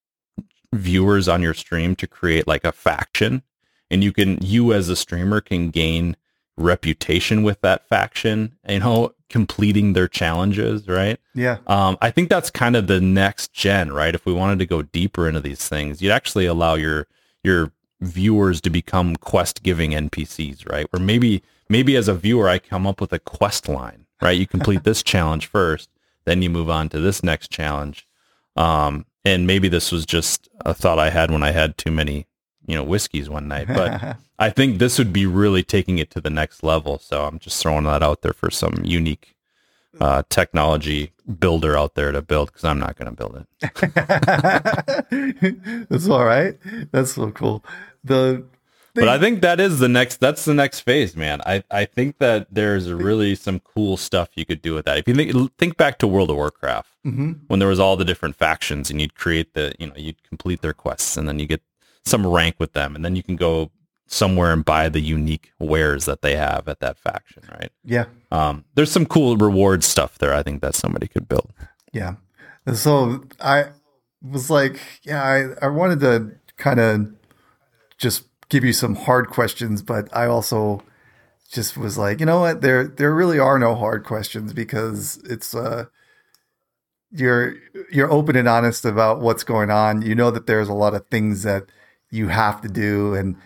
viewers 0.73 1.29
on 1.29 1.43
your 1.43 1.55
stream 1.55 1.97
to 1.97 2.07
create 2.07 2.47
like 2.47 2.65
a 2.65 2.73
faction 2.73 3.43
and 3.91 4.03
you 4.03 4.13
can 4.13 4.39
you 4.41 4.73
as 4.73 4.89
a 4.89 4.97
streamer 4.97 5.41
can 5.41 5.71
gain 5.71 6.17
reputation 6.57 7.43
with 7.43 7.61
that 7.61 7.87
faction 7.89 8.57
you 8.69 8.79
know 8.79 9.13
completing 9.33 9.95
their 9.95 10.07
challenges, 10.07 10.87
right? 10.87 11.19
Yeah. 11.35 11.59
Um, 11.67 11.99
I 12.01 12.11
think 12.11 12.29
that's 12.29 12.51
kind 12.51 12.77
of 12.77 12.87
the 12.87 13.01
next 13.01 13.53
gen, 13.53 13.93
right? 13.93 14.15
If 14.15 14.25
we 14.25 14.33
wanted 14.33 14.61
to 14.61 14.67
go 14.67 14.83
deeper 14.83 15.27
into 15.27 15.41
these 15.41 15.67
things, 15.69 16.01
you'd 16.01 16.13
actually 16.13 16.47
allow 16.47 16.75
your 16.75 17.09
your 17.43 17.73
viewers 18.01 18.61
to 18.61 18.71
become 18.71 19.17
quest 19.17 19.63
giving 19.63 19.93
NPCs, 19.93 20.71
right? 20.71 20.87
Or 20.93 21.01
maybe 21.01 21.43
maybe 21.69 21.97
as 21.97 22.07
a 22.07 22.15
viewer, 22.15 22.49
I 22.49 22.59
come 22.59 22.87
up 22.87 23.01
with 23.01 23.13
a 23.13 23.19
quest 23.19 23.69
line, 23.69 24.07
right? 24.21 24.39
You 24.39 24.47
complete 24.47 24.85
this 24.85 25.03
challenge 25.13 25.47
first, 25.47 25.89
then 26.25 26.43
you 26.43 26.51
move 26.51 26.71
on 26.71 26.89
to 26.91 27.01
this 27.01 27.23
next 27.23 27.51
challenge. 27.51 28.07
Um, 28.55 29.07
and 29.25 29.47
maybe 29.47 29.69
this 29.69 29.91
was 29.91 30.05
just 30.05 30.49
a 30.61 30.75
thought 30.75 30.99
I 30.99 31.11
had 31.11 31.31
when 31.31 31.43
I 31.43 31.53
had 31.53 31.79
too 31.79 31.91
many, 31.91 32.27
you 32.67 32.75
know, 32.75 32.85
whiskeys 32.85 33.31
one 33.31 33.49
night, 33.49 33.69
but 33.69 34.19
I 34.43 34.51
think 34.51 34.79
this 34.79 34.99
would 34.99 35.13
be 35.13 35.25
really 35.25 35.63
taking 35.63 35.99
it 35.99 36.11
to 36.11 36.21
the 36.21 36.29
next 36.29 36.65
level. 36.65 36.99
So 36.99 37.25
I'm 37.27 37.39
just 37.39 37.63
throwing 37.63 37.85
that 37.85 38.03
out 38.03 38.23
there 38.23 38.33
for 38.33 38.51
some 38.51 38.75
unique 38.83 39.37
uh, 40.01 40.25
technology 40.31 41.13
builder 41.39 41.79
out 41.79 41.95
there 41.95 42.11
to 42.11 42.21
build 42.23 42.49
because 42.49 42.65
I'm 42.65 42.81
not 42.81 42.97
going 42.97 43.15
to 43.15 43.15
build 43.15 43.37
it. 43.37 43.47
That's 45.89 46.09
all 46.09 46.25
right. 46.25 46.59
That's 46.91 47.13
so 47.13 47.31
cool. 47.31 47.65
The 48.03 48.45
but 48.95 49.09
I 49.09 49.19
think 49.19 49.41
that 49.43 49.61
is 49.61 49.79
the 49.79 49.89
next. 49.89 50.19
That's 50.19 50.45
the 50.45 50.53
next 50.53 50.81
phase, 50.81 51.17
man. 51.17 51.41
I, 51.47 51.65
I 51.71 51.87
think 51.87 52.19
that 52.19 52.49
there's 52.51 52.93
really 52.93 53.35
some 53.37 53.61
cool 53.61 53.97
stuff 53.97 54.31
you 54.35 54.45
could 54.45 54.61
do 54.61 54.75
with 54.75 54.85
that. 54.85 54.99
If 54.99 55.09
you 55.09 55.15
think 55.15 55.57
think 55.57 55.79
back 55.79 55.99
to 56.01 56.07
World 56.07 56.29
of 56.29 56.37
Warcraft, 56.37 56.91
mm-hmm. 57.07 57.33
when 57.47 57.59
there 57.59 57.71
was 57.71 57.81
all 57.81 57.97
the 57.97 58.05
different 58.05 58.37
factions, 58.37 58.91
and 58.91 59.01
you'd 59.01 59.15
create 59.15 59.55
the, 59.55 59.73
you 59.79 59.87
know, 59.87 59.95
you'd 59.97 60.23
complete 60.25 60.61
their 60.61 60.75
quests, 60.75 61.17
and 61.17 61.27
then 61.27 61.39
you 61.39 61.47
get 61.47 61.63
some 62.05 62.27
rank 62.27 62.57
with 62.59 62.75
them, 62.75 62.95
and 62.95 63.03
then 63.03 63.17
you 63.17 63.23
can 63.23 63.37
go 63.37 63.71
somewhere 64.13 64.53
and 64.53 64.65
buy 64.65 64.89
the 64.89 65.01
unique 65.01 65.53
wares 65.59 66.05
that 66.05 66.21
they 66.21 66.37
have 66.37 66.69
at 66.69 66.81
that 66.81 66.99
faction, 66.99 67.43
right? 67.51 67.73
Yeah. 67.85 68.05
Um, 68.31 68.65
there's 68.75 68.91
some 68.91 69.07
cool 69.07 69.37
reward 69.37 69.83
stuff 69.83 70.19
there. 70.19 70.35
I 70.35 70.43
think 70.43 70.61
that 70.61 70.75
somebody 70.75 71.09
could 71.09 71.29
build. 71.29 71.53
Yeah. 71.93 72.17
And 72.67 72.77
so 72.77 73.25
I 73.41 73.71
was 74.23 74.51
like, 74.51 74.81
yeah, 75.03 75.23
I, 75.23 75.67
I 75.67 75.69
wanted 75.69 76.01
to 76.01 76.33
kind 76.57 76.79
of 76.79 77.13
just 77.97 78.25
give 78.51 78.65
you 78.65 78.73
some 78.75 78.95
hard 78.95 79.29
questions, 79.29 79.81
but 79.81 80.15
I 80.15 80.27
also 80.27 80.83
just 81.51 81.77
was 81.77 81.97
like, 81.97 82.21
you 82.21 82.27
know 82.27 82.41
what? 82.41 82.61
There 82.61 82.87
there 82.87 83.15
really 83.15 83.39
are 83.39 83.59
no 83.59 83.75
hard 83.75 84.05
questions 84.05 84.53
because 84.53 85.19
it's 85.25 85.55
uh 85.55 85.87
you're 87.11 87.55
you're 87.91 88.11
open 88.11 88.37
and 88.37 88.49
honest 88.49 88.85
about 88.85 89.21
what's 89.21 89.45
going 89.45 89.71
on. 89.71 90.03
You 90.03 90.15
know 90.15 90.31
that 90.31 90.47
there's 90.47 90.69
a 90.69 90.75
lot 90.75 90.95
of 90.95 91.07
things 91.07 91.43
that 91.43 91.65
you 92.11 92.29
have 92.29 92.61
to 92.61 92.69
do 92.69 93.15
and 93.15 93.37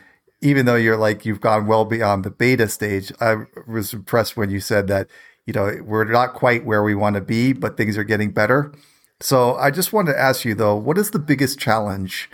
even 0.46 0.64
though 0.64 0.76
you're 0.76 0.96
like 0.96 1.26
you've 1.26 1.40
gone 1.40 1.66
well 1.66 1.84
beyond 1.84 2.24
the 2.24 2.30
beta 2.30 2.68
stage, 2.68 3.10
I 3.20 3.46
was 3.66 3.92
impressed 3.92 4.36
when 4.36 4.48
you 4.48 4.60
said 4.60 4.86
that 4.86 5.08
you 5.44 5.52
know 5.52 5.80
we're 5.84 6.04
not 6.04 6.34
quite 6.34 6.64
where 6.64 6.84
we 6.84 6.94
want 6.94 7.16
to 7.16 7.20
be, 7.20 7.52
but 7.52 7.76
things 7.76 7.98
are 7.98 8.04
getting 8.04 8.30
better. 8.30 8.72
So 9.20 9.56
I 9.56 9.72
just 9.72 9.92
wanted 9.92 10.12
to 10.12 10.20
ask 10.20 10.44
you 10.44 10.54
though, 10.54 10.76
what 10.76 10.98
is 10.98 11.10
the 11.10 11.18
biggest 11.18 11.58
challenge 11.58 12.30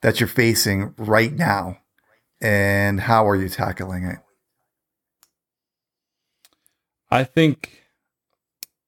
that 0.00 0.18
you're 0.18 0.26
facing 0.26 0.92
right 0.98 1.32
now, 1.32 1.78
and 2.40 3.00
how 3.00 3.28
are 3.28 3.36
you 3.36 3.48
tackling 3.48 4.04
it? 4.04 4.18
I 7.12 7.22
think 7.22 7.84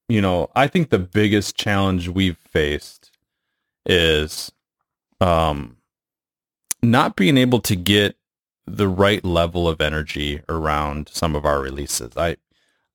you 0.08 0.20
know, 0.20 0.50
I 0.56 0.66
think 0.66 0.90
the 0.90 0.98
biggest 0.98 1.56
challenge 1.56 2.08
we've 2.08 2.38
faced 2.38 3.12
is 3.86 4.50
um 5.20 5.76
not 6.82 7.14
being 7.14 7.38
able 7.38 7.60
to 7.60 7.76
get 7.76 8.16
the 8.66 8.88
right 8.88 9.24
level 9.24 9.68
of 9.68 9.80
energy 9.80 10.40
around 10.48 11.08
some 11.12 11.36
of 11.36 11.44
our 11.44 11.60
releases. 11.60 12.16
I 12.16 12.36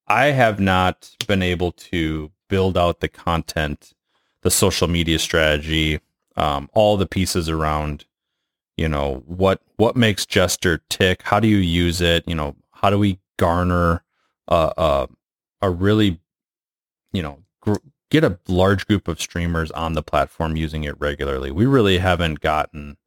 I 0.07 0.27
have 0.27 0.59
not 0.59 1.15
been 1.27 1.43
able 1.43 1.71
to 1.71 2.31
build 2.47 2.77
out 2.77 2.99
the 2.99 3.07
content, 3.07 3.93
the 4.41 4.49
social 4.51 4.88
media 4.88 5.19
strategy, 5.19 5.99
um, 6.35 6.69
all 6.73 6.97
the 6.97 7.05
pieces 7.05 7.47
around, 7.47 8.05
you 8.77 8.89
know, 8.89 9.23
what 9.27 9.61
what 9.77 9.95
makes 9.95 10.25
Jester 10.25 10.81
tick? 10.89 11.21
How 11.23 11.39
do 11.39 11.47
you 11.47 11.57
use 11.57 12.01
it? 12.01 12.27
You 12.27 12.35
know, 12.35 12.55
how 12.71 12.89
do 12.89 12.97
we 12.97 13.19
garner 13.38 14.03
a 14.47 14.73
a, 14.77 15.07
a 15.61 15.69
really, 15.69 16.19
you 17.13 17.21
know, 17.21 17.39
gr- 17.61 17.75
get 18.09 18.23
a 18.23 18.39
large 18.47 18.88
group 18.88 19.07
of 19.07 19.21
streamers 19.21 19.69
on 19.71 19.93
the 19.93 20.03
platform 20.03 20.55
using 20.55 20.83
it 20.83 20.99
regularly? 20.99 21.51
We 21.51 21.67
really 21.67 21.99
haven't 21.99 22.39
gotten 22.39 22.97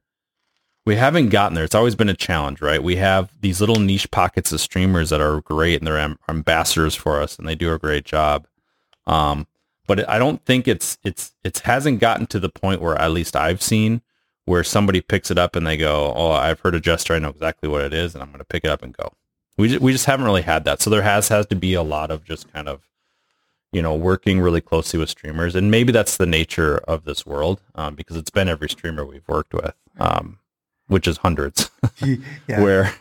we 0.85 0.97
haven't 0.97 1.29
gotten 1.29 1.55
there. 1.55 1.65
It's 1.65 1.75
always 1.75 1.95
been 1.95 2.09
a 2.09 2.15
challenge, 2.15 2.61
right? 2.61 2.83
We 2.83 2.97
have 2.97 3.33
these 3.41 3.61
little 3.61 3.79
niche 3.79 4.11
pockets 4.11 4.53
of 4.53 4.61
streamers 4.61 5.11
that 5.11 5.21
are 5.21 5.41
great 5.43 5.79
and 5.79 5.87
they're 5.87 5.99
am- 5.99 6.19
ambassadors 6.29 6.95
for 6.95 7.21
us 7.21 7.39
and 7.39 7.47
they 7.47 7.55
do 7.55 7.73
a 7.73 7.79
great 7.79 8.05
job. 8.05 8.47
Um, 9.07 9.47
but 9.87 10.09
I 10.09 10.19
don't 10.19 10.45
think 10.45 10.69
it's 10.69 10.97
it's 11.03 11.33
it 11.45 11.59
hasn't 11.61 12.01
gotten 12.01 12.27
to 12.29 12.41
the 12.41 12.49
point 12.49 12.81
where 12.81 12.97
at 12.97 13.11
least 13.11 13.37
I've 13.37 13.63
seen 13.63 14.01
where 14.45 14.65
somebody 14.65 15.01
picks 15.01 15.31
it 15.31 15.39
up 15.39 15.57
and 15.57 15.67
they 15.67 15.77
go, 15.77 16.13
"Oh, 16.17 16.31
I've 16.33 16.61
heard 16.61 16.75
of 16.75 16.83
Jester. 16.83 17.15
I 17.15 17.19
know 17.19 17.31
exactly 17.31 17.69
what 17.69 17.83
it 17.83 17.93
is, 17.93 18.15
and 18.15 18.23
I'm 18.23 18.29
going 18.29 18.39
to 18.39 18.45
pick 18.45 18.65
it 18.65 18.71
up 18.71 18.83
and 18.83 18.97
go." 18.97 19.13
We 19.57 19.69
just, 19.69 19.81
we 19.81 19.93
just 19.93 20.07
haven't 20.07 20.25
really 20.25 20.43
had 20.43 20.65
that. 20.65 20.81
So 20.81 20.89
there 20.89 21.03
has 21.03 21.29
has 21.29 21.47
to 21.47 21.57
be 21.57 21.75
a 21.75 21.83
lot 21.83 22.11
of 22.11 22.25
just 22.25 22.53
kind 22.53 22.69
of 22.69 22.89
you 23.73 23.83
know 23.83 23.95
working 23.95 24.41
really 24.41 24.61
closely 24.61 24.99
with 24.99 25.11
streamers, 25.11 25.55
and 25.55 25.71
maybe 25.71 25.93
that's 25.93 26.17
the 26.17 26.27
nature 26.27 26.79
of 26.89 27.05
this 27.05 27.27
world 27.27 27.61
um, 27.75 27.95
because 27.95 28.17
it's 28.17 28.31
been 28.31 28.49
every 28.49 28.71
streamer 28.71 29.05
we've 29.05 29.29
worked 29.29 29.53
with, 29.53 29.75
um, 29.99 30.39
which 30.89 31.07
is 31.07 31.19
hundreds, 31.19 31.71
yeah. 32.49 32.61
where 32.61 32.95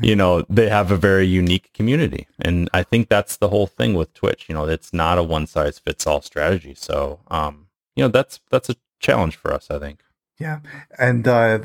you 0.00 0.16
know 0.16 0.44
they 0.48 0.68
have 0.68 0.90
a 0.90 0.96
very 0.96 1.26
unique 1.26 1.72
community. 1.72 2.26
And 2.40 2.68
i 2.72 2.82
think 2.82 3.08
that's 3.08 3.36
the 3.36 3.48
whole 3.48 3.66
thing 3.66 3.94
with 3.94 4.12
twitch. 4.14 4.48
You 4.48 4.54
know 4.54 4.66
it's 4.66 4.92
not 4.92 5.18
a 5.18 5.22
one 5.22 5.46
size 5.46 5.78
fits 5.78 6.06
all 6.06 6.20
strategy. 6.22 6.74
So 6.74 7.20
um 7.28 7.66
you 7.94 8.04
know 8.04 8.08
that's 8.08 8.40
that's 8.50 8.68
a 8.68 8.76
challenge 9.00 9.36
for 9.36 9.52
us 9.52 9.70
i 9.70 9.78
think. 9.78 10.00
Yeah. 10.38 10.60
And 10.98 11.28
uh 11.28 11.58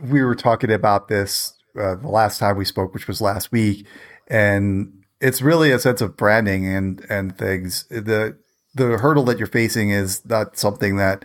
we 0.00 0.22
were 0.22 0.34
talking 0.34 0.72
about 0.72 1.08
this 1.08 1.54
uh, 1.78 1.94
the 1.96 2.08
last 2.08 2.38
time 2.38 2.56
we 2.56 2.64
spoke 2.64 2.94
which 2.94 3.06
was 3.06 3.20
last 3.20 3.52
week. 3.52 3.86
And 4.26 5.04
it's 5.20 5.42
really 5.42 5.70
a 5.70 5.78
sense 5.78 6.00
of 6.00 6.16
branding 6.16 6.66
and 6.66 7.06
and 7.08 7.36
things. 7.36 7.84
The 7.90 8.36
the 8.74 8.98
hurdle 8.98 9.24
that 9.24 9.38
you're 9.38 9.46
facing 9.46 9.90
is 9.90 10.24
not 10.24 10.56
something 10.56 10.96
that 10.96 11.24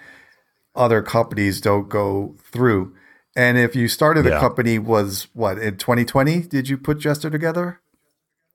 other 0.75 1.01
companies 1.01 1.61
don't 1.61 1.89
go 1.89 2.35
through 2.51 2.93
and 3.35 3.57
if 3.57 3.75
you 3.75 3.87
started 3.87 4.25
yeah. 4.25 4.37
a 4.37 4.39
company 4.39 4.79
was 4.79 5.27
what 5.33 5.57
in 5.57 5.77
2020 5.77 6.41
did 6.43 6.69
you 6.69 6.77
put 6.77 6.99
Jester 6.99 7.29
together? 7.29 7.81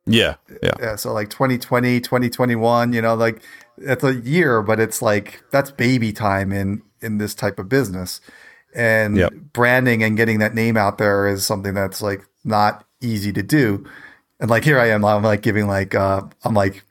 Yeah, 0.07 0.37
yeah. 0.63 0.73
Yeah, 0.81 0.97
so 0.97 1.13
like 1.13 1.29
2020, 1.31 2.01
2021, 2.01 2.93
you 2.93 3.03
know, 3.03 3.15
like 3.15 3.43
it's 3.77 4.03
a 4.03 4.15
year, 4.15 4.63
but 4.63 4.81
it's 4.81 5.03
like 5.03 5.43
that's 5.51 5.71
baby 5.71 6.13
time 6.13 6.53
in 6.53 6.83
in 7.01 7.19
this 7.19 7.35
type 7.35 7.59
of 7.59 7.69
business. 7.69 8.21
And 8.75 9.17
yep. 9.17 9.33
branding 9.53 10.03
and 10.03 10.17
getting 10.17 10.39
that 10.39 10.55
name 10.55 10.77
out 10.77 10.99
there 10.99 11.27
is 11.27 11.45
something 11.45 11.75
that's 11.75 12.01
like 12.01 12.25
not 12.45 12.85
easy 13.01 13.33
to 13.33 13.43
do. 13.43 13.85
And 14.39 14.49
like 14.49 14.65
here 14.65 14.79
I 14.79 14.91
am, 14.91 15.05
I'm 15.05 15.23
like 15.23 15.43
giving 15.43 15.67
like 15.67 15.95
uh 15.95 16.23
I'm 16.45 16.55
like 16.55 16.85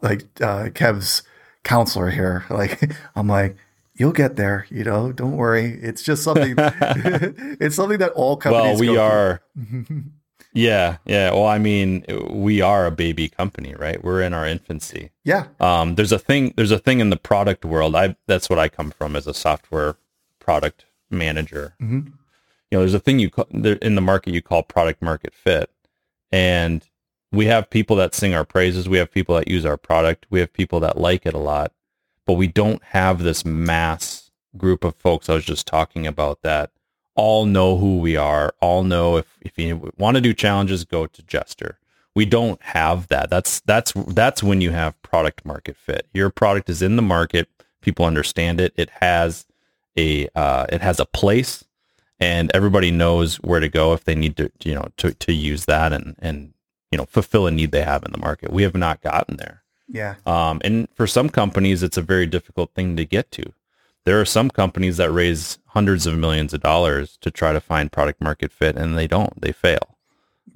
like 0.00 0.24
uh 0.40 0.70
Kev's 0.70 1.22
counselor 1.64 2.10
here. 2.10 2.44
Like 2.50 2.92
I'm 3.14 3.28
like 3.28 3.56
you'll 3.98 4.12
get 4.12 4.36
there. 4.36 4.66
You 4.70 4.84
know, 4.84 5.12
don't 5.12 5.36
worry. 5.36 5.78
It's 5.82 6.02
just 6.02 6.22
something. 6.22 6.54
it's 6.56 7.76
something 7.76 7.98
that 7.98 8.12
all 8.12 8.36
companies. 8.36 8.80
Well, 8.80 8.92
we 8.92 8.96
are. 8.96 9.42
yeah, 10.52 10.96
yeah. 11.04 11.32
Well, 11.32 11.46
I 11.46 11.58
mean, 11.58 12.04
we 12.30 12.60
are 12.60 12.86
a 12.86 12.90
baby 12.90 13.28
company, 13.28 13.74
right? 13.74 14.02
We're 14.02 14.22
in 14.22 14.32
our 14.32 14.46
infancy. 14.46 15.10
Yeah. 15.24 15.48
Um, 15.60 15.96
there's 15.96 16.12
a 16.12 16.18
thing. 16.18 16.54
There's 16.56 16.70
a 16.70 16.78
thing 16.78 17.00
in 17.00 17.10
the 17.10 17.16
product 17.16 17.64
world. 17.64 17.94
I 17.94 18.16
that's 18.26 18.48
what 18.48 18.58
I 18.58 18.68
come 18.68 18.90
from 18.90 19.16
as 19.16 19.26
a 19.26 19.34
software 19.34 19.96
product 20.38 20.86
manager. 21.10 21.74
Mm-hmm. 21.82 22.12
You 22.70 22.76
know, 22.76 22.80
there's 22.80 22.94
a 22.94 23.00
thing 23.00 23.18
you 23.18 23.30
call, 23.30 23.46
in 23.50 23.94
the 23.94 24.00
market 24.00 24.34
you 24.34 24.42
call 24.42 24.62
product 24.62 25.02
market 25.02 25.34
fit, 25.34 25.70
and 26.30 26.86
we 27.32 27.46
have 27.46 27.68
people 27.68 27.96
that 27.96 28.14
sing 28.14 28.34
our 28.34 28.44
praises. 28.44 28.88
We 28.88 28.98
have 28.98 29.10
people 29.10 29.34
that 29.36 29.48
use 29.48 29.64
our 29.64 29.76
product. 29.76 30.26
We 30.30 30.40
have 30.40 30.52
people 30.52 30.80
that 30.80 30.98
like 30.98 31.26
it 31.26 31.34
a 31.34 31.38
lot 31.38 31.72
but 32.28 32.34
we 32.34 32.46
don't 32.46 32.82
have 32.84 33.24
this 33.24 33.44
mass 33.44 34.30
group 34.56 34.84
of 34.84 34.94
folks 34.94 35.28
I 35.28 35.34
was 35.34 35.44
just 35.44 35.66
talking 35.66 36.06
about 36.06 36.42
that 36.42 36.70
all 37.18 37.46
know 37.46 37.76
who 37.76 37.98
we 37.98 38.16
are, 38.16 38.54
all 38.60 38.84
know 38.84 39.16
if, 39.16 39.26
if 39.40 39.58
you 39.58 39.90
want 39.98 40.14
to 40.16 40.20
do 40.20 40.32
challenges, 40.32 40.84
go 40.84 41.04
to 41.04 41.22
Jester. 41.24 41.80
We 42.14 42.24
don't 42.24 42.62
have 42.62 43.08
that. 43.08 43.28
That's 43.28 43.58
that's 43.60 43.92
that's 43.92 44.40
when 44.40 44.60
you 44.60 44.70
have 44.70 45.00
product 45.02 45.44
market 45.44 45.76
fit. 45.76 46.06
Your 46.14 46.30
product 46.30 46.70
is 46.70 46.80
in 46.80 46.94
the 46.94 47.02
market, 47.02 47.48
people 47.80 48.04
understand 48.04 48.60
it. 48.60 48.72
It 48.76 48.88
has 49.00 49.46
a 49.96 50.28
uh, 50.36 50.66
it 50.68 50.80
has 50.80 51.00
a 51.00 51.06
place, 51.06 51.64
and 52.20 52.52
everybody 52.54 52.92
knows 52.92 53.36
where 53.36 53.60
to 53.60 53.68
go 53.68 53.94
if 53.94 54.04
they 54.04 54.14
need 54.14 54.36
to 54.36 54.52
you 54.62 54.76
know 54.76 54.88
to 54.98 55.12
to 55.12 55.32
use 55.32 55.64
that 55.64 55.92
and 55.92 56.14
and 56.20 56.54
you 56.92 56.98
know 56.98 57.06
fulfill 57.06 57.48
a 57.48 57.50
need 57.50 57.72
they 57.72 57.82
have 57.82 58.04
in 58.04 58.12
the 58.12 58.18
market. 58.18 58.52
We 58.52 58.62
have 58.62 58.76
not 58.76 59.00
gotten 59.00 59.38
there. 59.38 59.64
Yeah. 59.88 60.16
Um, 60.26 60.60
and 60.64 60.88
for 60.94 61.06
some 61.06 61.28
companies, 61.28 61.82
it's 61.82 61.96
a 61.96 62.02
very 62.02 62.26
difficult 62.26 62.74
thing 62.74 62.96
to 62.96 63.04
get 63.04 63.30
to. 63.32 63.52
There 64.04 64.20
are 64.20 64.24
some 64.24 64.50
companies 64.50 64.96
that 64.98 65.10
raise 65.10 65.58
hundreds 65.66 66.06
of 66.06 66.16
millions 66.16 66.54
of 66.54 66.60
dollars 66.60 67.16
to 67.20 67.30
try 67.30 67.52
to 67.52 67.60
find 67.60 67.90
product 67.90 68.20
market 68.20 68.52
fit, 68.52 68.76
and 68.76 68.96
they 68.96 69.06
don't. 69.06 69.40
They 69.40 69.52
fail. 69.52 69.98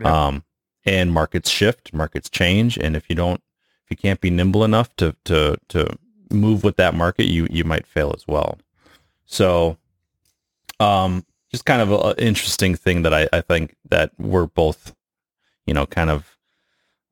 Yeah. 0.01 0.27
Um, 0.27 0.45
and 0.85 1.13
markets 1.13 1.51
shift, 1.51 1.93
markets 1.93 2.29
change, 2.29 2.77
and 2.77 2.97
if 2.97 3.09
you 3.09 3.17
don't, 3.17 3.43
if 3.85 3.91
you 3.91 3.97
can't 3.97 4.21
be 4.21 4.31
nimble 4.31 4.65
enough 4.65 4.95
to 4.97 5.15
to 5.25 5.57
to 5.69 5.87
move 6.31 6.65
with 6.65 6.77
that 6.77 6.95
market, 6.95 7.27
you 7.27 7.47
you 7.51 7.65
might 7.65 7.87
fail 7.87 8.13
as 8.17 8.27
well. 8.27 8.59
So, 9.27 9.77
um, 10.81 11.25
just 11.51 11.65
kind 11.65 11.83
of 11.83 11.93
an 11.93 12.15
interesting 12.19 12.75
thing 12.75 13.03
that 13.03 13.15
I, 13.15 13.29
I 13.33 13.41
think 13.43 13.77
that 13.91 14.13
we're 14.19 14.47
both, 14.47 14.95
you 15.67 15.75
know, 15.75 15.87
kind 15.87 16.11
of 16.11 16.37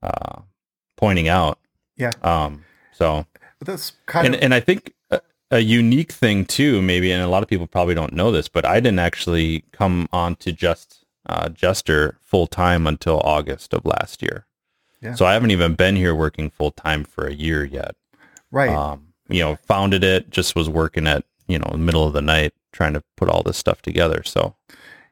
uh, 0.01 0.41
pointing 0.97 1.27
out 1.27 1.59
yeah. 2.01 2.11
Um. 2.23 2.65
So 2.93 3.25
that's 3.59 3.93
kind 4.07 4.27
and, 4.27 4.35
of 4.35 4.41
and 4.41 4.53
I 4.53 4.59
think 4.59 4.93
a, 5.11 5.21
a, 5.51 5.59
unique 5.59 6.11
thing 6.11 6.45
too, 6.45 6.81
maybe, 6.81 7.11
and 7.11 7.21
a 7.21 7.27
lot 7.27 7.43
of 7.43 7.49
people 7.49 7.67
probably 7.67 7.93
don't 7.93 8.13
know 8.13 8.31
this, 8.31 8.47
but 8.47 8.65
I 8.65 8.79
didn't 8.79 8.99
actually 8.99 9.63
come 9.71 10.09
on 10.11 10.35
to 10.37 10.51
just 10.51 11.05
uh, 11.27 11.49
Jester 11.49 12.17
full 12.21 12.47
time 12.47 12.87
until 12.87 13.21
August 13.23 13.73
of 13.73 13.85
last 13.85 14.21
year. 14.21 14.47
Yeah. 15.01 15.13
So 15.13 15.25
I 15.25 15.33
haven't 15.33 15.51
even 15.51 15.75
been 15.75 15.95
here 15.95 16.15
working 16.15 16.49
full 16.49 16.71
time 16.71 17.03
for 17.03 17.27
a 17.27 17.33
year 17.33 17.63
yet. 17.63 17.95
Right. 18.49 18.69
Um. 18.69 19.07
You 19.29 19.39
know, 19.39 19.55
founded 19.55 20.03
it, 20.03 20.29
just 20.29 20.55
was 20.55 20.67
working 20.67 21.07
at 21.07 21.23
you 21.47 21.59
know 21.59 21.69
the 21.71 21.77
middle 21.77 22.05
of 22.05 22.13
the 22.13 22.21
night 22.21 22.53
trying 22.73 22.93
to 22.93 23.03
put 23.15 23.29
all 23.29 23.43
this 23.43 23.57
stuff 23.57 23.81
together. 23.81 24.23
So. 24.23 24.55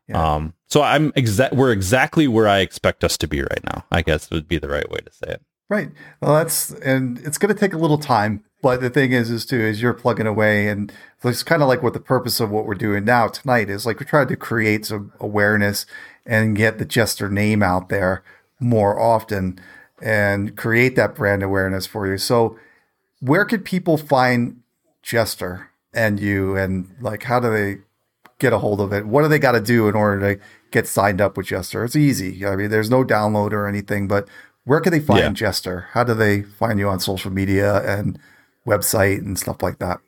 Yeah. 0.08 0.36
Um, 0.36 0.56
so 0.68 0.82
I'm 0.82 1.14
exact. 1.16 1.54
We're 1.54 1.72
exactly 1.72 2.28
where 2.28 2.48
I 2.48 2.60
expect 2.60 3.04
us 3.04 3.16
to 3.20 3.28
be 3.28 3.42
right 3.42 3.64
now. 3.64 3.86
I 3.92 4.02
guess 4.02 4.32
would 4.32 4.48
be 4.48 4.58
the 4.58 4.68
right 4.68 4.90
way 4.90 4.98
to 5.02 5.12
say 5.12 5.34
it. 5.34 5.42
Right. 5.70 5.92
Well, 6.20 6.34
that's 6.34 6.72
and 6.72 7.20
it's 7.20 7.38
going 7.38 7.54
to 7.54 7.60
take 7.60 7.74
a 7.74 7.78
little 7.78 8.00
time, 8.00 8.44
but 8.64 8.82
the 8.82 8.90
thing 8.90 9.12
is, 9.12 9.30
is 9.30 9.46
too, 9.46 9.60
is 9.60 9.80
you're 9.84 9.94
plugging 9.94 10.26
away, 10.26 10.68
and 10.68 10.92
it's 11.24 11.44
kind 11.44 11.62
of 11.62 11.68
like 11.68 11.84
what 11.84 11.94
the 11.94 12.00
purpose 12.00 12.40
of 12.40 12.50
what 12.50 12.66
we're 12.66 12.74
doing 12.74 13.06
now 13.06 13.28
tonight 13.28 13.70
is. 13.70 13.86
Like 13.86 14.00
we're 14.00 14.08
trying 14.08 14.30
to 14.30 14.36
create 14.36 14.88
some 14.88 15.14
awareness 15.20 15.86
and 16.26 16.58
get 16.58 16.80
the 16.80 16.86
Jester 16.86 17.30
name 17.30 17.62
out 17.62 17.90
there 17.90 18.24
more 18.60 19.00
often, 19.00 19.60
and 20.02 20.58
create 20.58 20.96
that 20.96 21.14
brand 21.16 21.44
awareness 21.44 21.86
for 21.86 22.08
you. 22.08 22.18
So, 22.18 22.58
where 23.20 23.46
could 23.46 23.64
people 23.64 23.98
find 23.98 24.62
Jester 25.04 25.70
and 25.94 26.20
you, 26.20 26.56
and 26.56 26.96
like 27.00 27.24
how 27.24 27.40
do 27.40 27.52
they 27.52 27.78
get 28.40 28.54
a 28.54 28.58
hold 28.58 28.82
of 28.82 28.92
it? 28.92 29.06
What 29.06 29.22
do 29.22 29.28
they 29.28 29.38
got 29.38 29.52
to 29.52 29.62
do 29.62 29.88
in 29.88 29.94
order 29.94 30.34
to 30.34 30.42
get 30.72 30.88
signed 30.88 31.22
up 31.22 31.38
with 31.38 31.46
Jester? 31.46 31.84
It's 31.84 31.96
easy. 31.96 32.44
I 32.44 32.56
mean, 32.56 32.72
there's 32.72 32.90
no 32.90 33.04
download 33.04 33.52
or 33.52 33.68
anything, 33.68 34.08
but 34.08 34.28
where 34.70 34.80
can 34.80 34.92
they 34.92 35.00
find 35.00 35.20
yeah. 35.20 35.32
Jester? 35.32 35.88
How 35.94 36.04
do 36.04 36.14
they 36.14 36.44
find 36.44 36.78
you 36.78 36.88
on 36.90 37.00
social 37.00 37.32
media 37.32 37.82
and 37.82 38.20
website 38.68 39.18
and 39.18 39.40
stuff 39.40 39.64
like 39.64 39.80
that? 39.80 40.00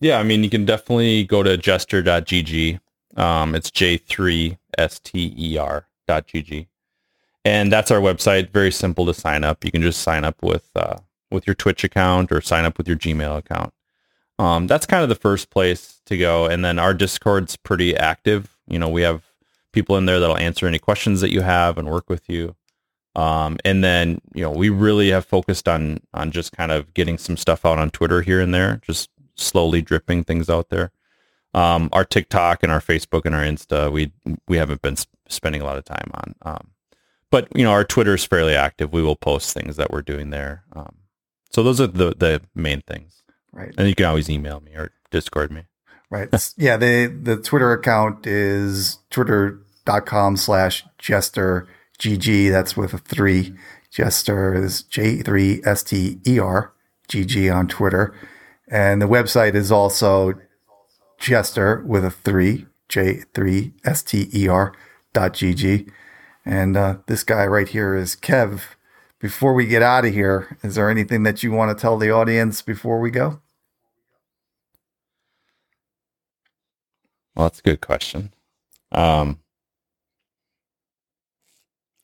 Yeah, 0.00 0.20
I 0.20 0.22
mean, 0.22 0.44
you 0.44 0.50
can 0.50 0.64
definitely 0.64 1.24
go 1.24 1.42
to 1.42 1.56
jester.gg. 1.56 2.78
Um, 3.16 3.56
it's 3.56 3.68
j3ster.gg. 3.72 6.66
And 7.44 7.72
that's 7.72 7.90
our 7.90 7.98
website. 7.98 8.50
Very 8.50 8.70
simple 8.70 9.04
to 9.06 9.14
sign 9.14 9.42
up. 9.42 9.64
You 9.64 9.72
can 9.72 9.82
just 9.82 10.02
sign 10.02 10.22
up 10.22 10.40
with 10.40 10.70
uh, 10.76 10.98
with 11.32 11.44
your 11.44 11.54
Twitch 11.54 11.82
account 11.82 12.30
or 12.30 12.40
sign 12.40 12.64
up 12.64 12.78
with 12.78 12.86
your 12.86 12.96
Gmail 12.96 13.38
account. 13.38 13.74
Um, 14.38 14.68
that's 14.68 14.86
kind 14.86 15.02
of 15.02 15.08
the 15.08 15.16
first 15.16 15.50
place 15.50 16.00
to 16.06 16.16
go. 16.16 16.46
And 16.46 16.64
then 16.64 16.78
our 16.78 16.94
Discord's 16.94 17.56
pretty 17.56 17.96
active. 17.96 18.56
You 18.68 18.78
know, 18.78 18.88
we 18.88 19.02
have 19.02 19.24
people 19.72 19.96
in 19.96 20.06
there 20.06 20.20
that'll 20.20 20.38
answer 20.38 20.68
any 20.68 20.78
questions 20.78 21.20
that 21.22 21.32
you 21.32 21.40
have 21.40 21.76
and 21.76 21.90
work 21.90 22.08
with 22.08 22.30
you. 22.30 22.54
Um, 23.14 23.58
and 23.64 23.84
then 23.84 24.20
you 24.34 24.42
know 24.42 24.50
we 24.50 24.70
really 24.70 25.10
have 25.10 25.24
focused 25.24 25.68
on 25.68 26.00
on 26.14 26.30
just 26.30 26.52
kind 26.52 26.72
of 26.72 26.94
getting 26.94 27.18
some 27.18 27.36
stuff 27.36 27.64
out 27.66 27.78
on 27.78 27.90
Twitter 27.90 28.22
here 28.22 28.40
and 28.40 28.54
there, 28.54 28.80
just 28.82 29.10
slowly 29.34 29.82
dripping 29.82 30.24
things 30.24 30.48
out 30.48 30.70
there. 30.70 30.90
Um, 31.54 31.90
our 31.92 32.04
TikTok 32.04 32.62
and 32.62 32.72
our 32.72 32.80
Facebook 32.80 33.26
and 33.26 33.34
our 33.34 33.42
Insta, 33.42 33.92
we 33.92 34.12
we 34.48 34.56
haven't 34.56 34.80
been 34.80 34.96
sp- 34.96 35.12
spending 35.28 35.60
a 35.60 35.64
lot 35.64 35.76
of 35.76 35.84
time 35.84 36.10
on. 36.14 36.34
Um, 36.42 36.70
but 37.30 37.48
you 37.54 37.64
know 37.64 37.72
our 37.72 37.84
Twitter 37.84 38.14
is 38.14 38.24
fairly 38.24 38.54
active. 38.54 38.92
We 38.92 39.02
will 39.02 39.16
post 39.16 39.52
things 39.52 39.76
that 39.76 39.90
we're 39.90 40.02
doing 40.02 40.30
there. 40.30 40.64
Um, 40.72 40.96
so 41.50 41.62
those 41.62 41.80
are 41.80 41.86
the 41.86 42.14
the 42.16 42.40
main 42.54 42.80
things. 42.82 43.22
Right. 43.52 43.74
And 43.76 43.86
you 43.88 43.94
can 43.94 44.06
always 44.06 44.30
email 44.30 44.60
me 44.60 44.72
or 44.72 44.92
Discord 45.10 45.52
me. 45.52 45.64
Right. 46.10 46.28
yeah. 46.56 46.76
The 46.76 47.06
the 47.06 47.36
Twitter 47.36 47.72
account 47.72 48.26
is 48.26 48.98
twitter.com 49.10 50.36
slash 50.36 50.84
jester 50.98 51.68
GG. 51.98 52.50
That's 52.50 52.76
with 52.76 52.94
a 52.94 52.98
three. 52.98 53.54
Jester 53.90 54.54
is 54.54 54.84
J3 54.84 55.66
S 55.66 55.82
T 55.82 56.18
E 56.26 56.38
R 56.38 56.72
G 57.08 57.24
G 57.24 57.50
on 57.50 57.68
Twitter. 57.68 58.14
And 58.68 59.02
the 59.02 59.06
website 59.06 59.54
is 59.54 59.70
also 59.70 60.34
Jester 61.18 61.84
with 61.86 62.04
a 62.04 62.10
three, 62.10 62.66
J3 62.88 63.72
S 63.84 64.02
T 64.02 64.28
E 64.34 64.48
R 64.48 64.74
dot 65.12 65.34
GG. 65.34 65.90
And 66.44 66.76
uh, 66.76 66.98
this 67.06 67.22
guy 67.22 67.46
right 67.46 67.68
here 67.68 67.94
is 67.94 68.16
Kev. 68.16 68.62
Before 69.20 69.54
we 69.54 69.66
get 69.66 69.82
out 69.82 70.04
of 70.04 70.12
here, 70.12 70.58
is 70.64 70.74
there 70.74 70.90
anything 70.90 71.22
that 71.22 71.44
you 71.44 71.52
want 71.52 71.76
to 71.76 71.80
tell 71.80 71.96
the 71.96 72.10
audience 72.10 72.60
before 72.60 72.98
we 72.98 73.10
go? 73.10 73.40
Well, 77.36 77.46
that's 77.46 77.60
a 77.60 77.62
good 77.62 77.80
question. 77.80 78.34
Um, 78.90 79.38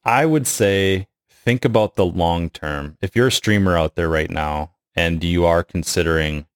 I 0.09 0.25
would 0.25 0.47
say 0.47 1.07
think 1.29 1.67
about 1.67 1.97
the 1.97 2.07
long 2.07 2.49
term. 2.49 2.97
If 3.03 3.15
you're 3.15 3.27
a 3.27 3.33
streamer 3.33 3.77
out 3.77 3.95
there 3.95 4.09
right 4.09 4.31
now 4.31 4.71
and 4.97 5.23
you 5.23 5.45
are 5.45 5.63
considering, 5.63 6.47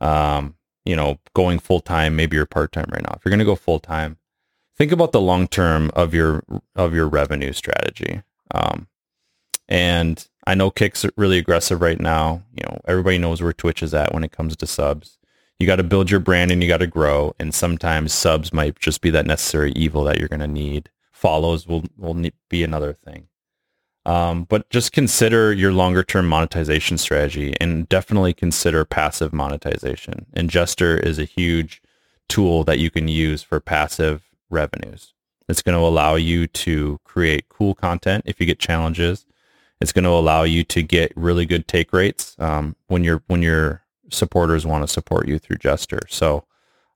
um, 0.00 0.54
you 0.86 0.96
know, 0.96 1.18
going 1.34 1.58
full 1.58 1.80
time, 1.80 2.16
maybe 2.16 2.36
you're 2.36 2.46
part 2.46 2.72
time 2.72 2.88
right 2.90 3.02
now. 3.02 3.12
If 3.14 3.22
you're 3.22 3.30
going 3.30 3.40
to 3.40 3.44
go 3.44 3.54
full 3.54 3.80
time, 3.80 4.16
think 4.78 4.92
about 4.92 5.12
the 5.12 5.20
long 5.20 5.46
term 5.46 5.90
of 5.94 6.14
your 6.14 6.42
of 6.74 6.94
your 6.94 7.06
revenue 7.06 7.52
strategy. 7.52 8.22
Um, 8.54 8.88
and 9.68 10.26
I 10.46 10.54
know 10.54 10.70
Kick's 10.70 11.04
really 11.18 11.36
aggressive 11.36 11.82
right 11.82 12.00
now. 12.00 12.44
You 12.56 12.62
know, 12.64 12.80
everybody 12.88 13.18
knows 13.18 13.42
where 13.42 13.52
Twitch 13.52 13.82
is 13.82 13.92
at 13.92 14.14
when 14.14 14.24
it 14.24 14.32
comes 14.32 14.56
to 14.56 14.66
subs. 14.66 15.18
You 15.58 15.66
got 15.66 15.76
to 15.76 15.82
build 15.82 16.10
your 16.10 16.20
brand 16.20 16.50
and 16.50 16.62
you 16.62 16.68
got 16.70 16.78
to 16.78 16.86
grow. 16.86 17.34
And 17.38 17.54
sometimes 17.54 18.14
subs 18.14 18.54
might 18.54 18.80
just 18.80 19.02
be 19.02 19.10
that 19.10 19.26
necessary 19.26 19.72
evil 19.72 20.04
that 20.04 20.18
you're 20.18 20.28
going 20.28 20.40
to 20.40 20.48
need. 20.48 20.88
Follows 21.20 21.66
will 21.66 21.84
will 21.98 22.16
be 22.48 22.64
another 22.64 22.94
thing. 22.94 23.28
Um, 24.06 24.44
but 24.44 24.70
just 24.70 24.92
consider 24.92 25.52
your 25.52 25.70
longer 25.70 26.02
term 26.02 26.26
monetization 26.26 26.96
strategy 26.96 27.54
and 27.60 27.86
definitely 27.90 28.32
consider 28.32 28.86
passive 28.86 29.30
monetization. 29.30 30.24
Ingester 30.34 30.98
is 30.98 31.18
a 31.18 31.26
huge 31.26 31.82
tool 32.30 32.64
that 32.64 32.78
you 32.78 32.90
can 32.90 33.06
use 33.06 33.42
for 33.42 33.60
passive 33.60 34.30
revenues. 34.48 35.12
It's 35.46 35.60
going 35.60 35.76
to 35.76 35.84
allow 35.84 36.14
you 36.14 36.46
to 36.46 36.98
create 37.04 37.50
cool 37.50 37.74
content 37.74 38.24
if 38.24 38.40
you 38.40 38.46
get 38.46 38.58
challenges. 38.58 39.26
It's 39.78 39.92
going 39.92 40.04
to 40.04 40.10
allow 40.10 40.44
you 40.44 40.64
to 40.64 40.82
get 40.82 41.12
really 41.16 41.44
good 41.44 41.68
take 41.68 41.92
rates 41.92 42.34
um, 42.38 42.76
when 42.86 43.04
your 43.04 43.22
when 43.26 43.42
your 43.42 43.82
supporters 44.08 44.64
want 44.64 44.84
to 44.84 44.88
support 44.88 45.28
you 45.28 45.38
through 45.38 45.58
Jester. 45.58 46.00
So 46.08 46.46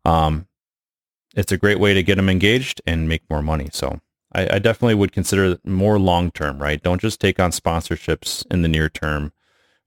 um, 0.07 0.47
it's 1.37 1.53
a 1.53 1.59
great 1.59 1.79
way 1.79 1.93
to 1.93 2.03
get 2.03 2.15
them 2.15 2.31
engaged 2.31 2.81
and 2.87 3.07
make 3.07 3.29
more 3.29 3.43
money. 3.43 3.69
So 3.71 4.01
I, 4.35 4.57
I 4.57 4.59
definitely 4.59 4.95
would 4.97 5.13
consider 5.13 5.59
more 5.65 5.99
long 5.99 6.31
term, 6.33 6.59
right? 6.61 6.83
Don't 6.83 7.01
just 7.01 7.21
take 7.21 7.41
on 7.41 7.51
sponsorships 7.51 8.45
in 8.51 8.63
the 8.63 8.69
near 8.69 8.89
term, 8.89 9.33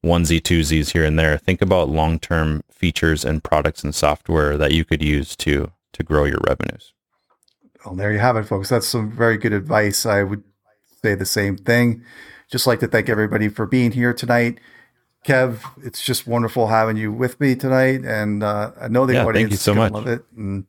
onesie 0.05 0.41
twosies 0.41 0.91
here 0.91 1.05
and 1.05 1.19
there. 1.19 1.37
Think 1.37 1.61
about 1.61 1.89
long 1.89 2.19
term 2.19 2.63
features 2.71 3.25
and 3.25 3.43
products 3.43 3.83
and 3.83 3.95
software 3.95 4.57
that 4.57 4.73
you 4.73 4.85
could 4.85 5.03
use 5.03 5.35
to 5.37 5.71
to 5.93 6.03
grow 6.03 6.25
your 6.25 6.41
revenues. 6.47 6.93
Well, 7.85 7.95
there 7.95 8.11
you 8.11 8.19
have 8.19 8.37
it, 8.37 8.43
folks. 8.43 8.69
That's 8.69 8.87
some 8.87 9.11
very 9.11 9.37
good 9.37 9.53
advice. 9.53 10.05
I 10.05 10.23
would 10.23 10.43
say 11.03 11.15
the 11.15 11.25
same 11.25 11.57
thing. 11.57 12.03
Just 12.49 12.67
like 12.67 12.79
to 12.81 12.87
thank 12.87 13.09
everybody 13.09 13.49
for 13.49 13.65
being 13.65 13.91
here 13.91 14.13
tonight. 14.13 14.59
Kev, 15.25 15.59
it's 15.85 16.01
just 16.03 16.27
wonderful 16.27 16.67
having 16.67 16.97
you 16.97 17.11
with 17.11 17.39
me 17.39 17.55
tonight, 17.55 18.05
and 18.05 18.43
uh, 18.43 18.71
I 18.79 18.87
know 18.87 19.05
the 19.05 19.15
Yeah, 19.15 19.25
audience 19.25 19.33
thank 19.33 19.51
you 19.51 19.57
so 19.57 19.75
much. 19.75 19.93
love 19.93 20.07
it, 20.07 20.23
and 20.37 20.65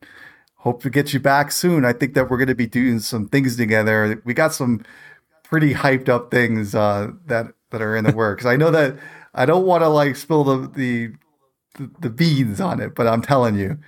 hope 0.59 0.83
to 0.83 0.91
get 0.91 1.13
you 1.13 1.21
back 1.21 1.51
soon. 1.53 1.85
I 1.85 1.93
think 1.93 2.15
that 2.15 2.31
we're 2.31 2.37
going 2.37 2.49
to 2.49 2.55
be 2.55 2.67
doing 2.67 3.01
some 3.01 3.29
things 3.29 3.57
together. 3.57 4.21
We 4.25 4.35
got 4.35 4.55
some 4.55 4.85
pretty 5.45 5.75
hyped 5.75 6.09
up 6.09 6.31
things 6.31 6.75
uh, 6.75 7.13
that 7.27 7.47
that 7.71 7.83
are 7.83 7.97
in 7.97 8.05
the 8.05 8.13
works. 8.13 8.45
I 8.45 8.57
know 8.57 8.71
that 8.71 8.97
I 9.35 9.47
don't 9.47 9.67
want 9.67 9.83
to 9.83 9.89
like 9.89 10.17
spill 10.17 10.45
the, 10.45 10.69
the 10.69 11.13
the 12.01 12.11
beans 12.11 12.61
on 12.61 12.81
it, 12.81 12.95
but 12.95 13.07
I'm 13.07 13.23
telling 13.23 13.57
you, 13.57 13.79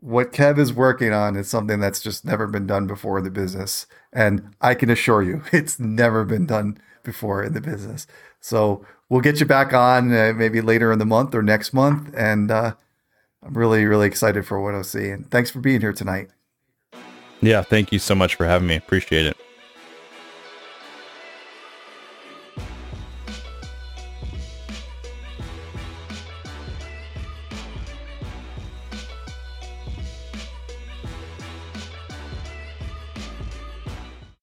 what 0.00 0.32
Kev 0.32 0.58
is 0.58 0.72
working 0.72 1.12
on 1.12 1.36
is 1.36 1.48
something 1.48 1.78
that's 1.78 2.00
just 2.00 2.24
never 2.24 2.46
been 2.46 2.66
done 2.66 2.86
before 2.86 3.18
in 3.18 3.24
the 3.24 3.30
business. 3.30 3.86
And 4.12 4.54
I 4.60 4.74
can 4.74 4.90
assure 4.90 5.22
you, 5.22 5.42
it's 5.52 5.78
never 5.78 6.24
been 6.24 6.46
done 6.46 6.78
before 7.02 7.42
in 7.44 7.52
the 7.52 7.60
business. 7.60 8.06
So 8.40 8.84
we'll 9.08 9.20
get 9.20 9.40
you 9.40 9.46
back 9.46 9.72
on 9.72 10.12
uh, 10.12 10.32
maybe 10.34 10.60
later 10.60 10.90
in 10.90 10.98
the 10.98 11.06
month 11.06 11.34
or 11.34 11.42
next 11.42 11.72
month. 11.72 12.12
And 12.16 12.50
uh, 12.50 12.74
I'm 13.42 13.54
really, 13.54 13.84
really 13.84 14.06
excited 14.06 14.46
for 14.46 14.60
what 14.60 14.74
I'll 14.74 14.84
see. 14.84 15.10
And 15.10 15.30
thanks 15.30 15.50
for 15.50 15.60
being 15.60 15.80
here 15.80 15.92
tonight. 15.92 16.30
Yeah, 17.40 17.62
thank 17.62 17.92
you 17.92 17.98
so 17.98 18.14
much 18.14 18.36
for 18.36 18.46
having 18.46 18.68
me. 18.68 18.76
Appreciate 18.76 19.26
it. 19.26 19.36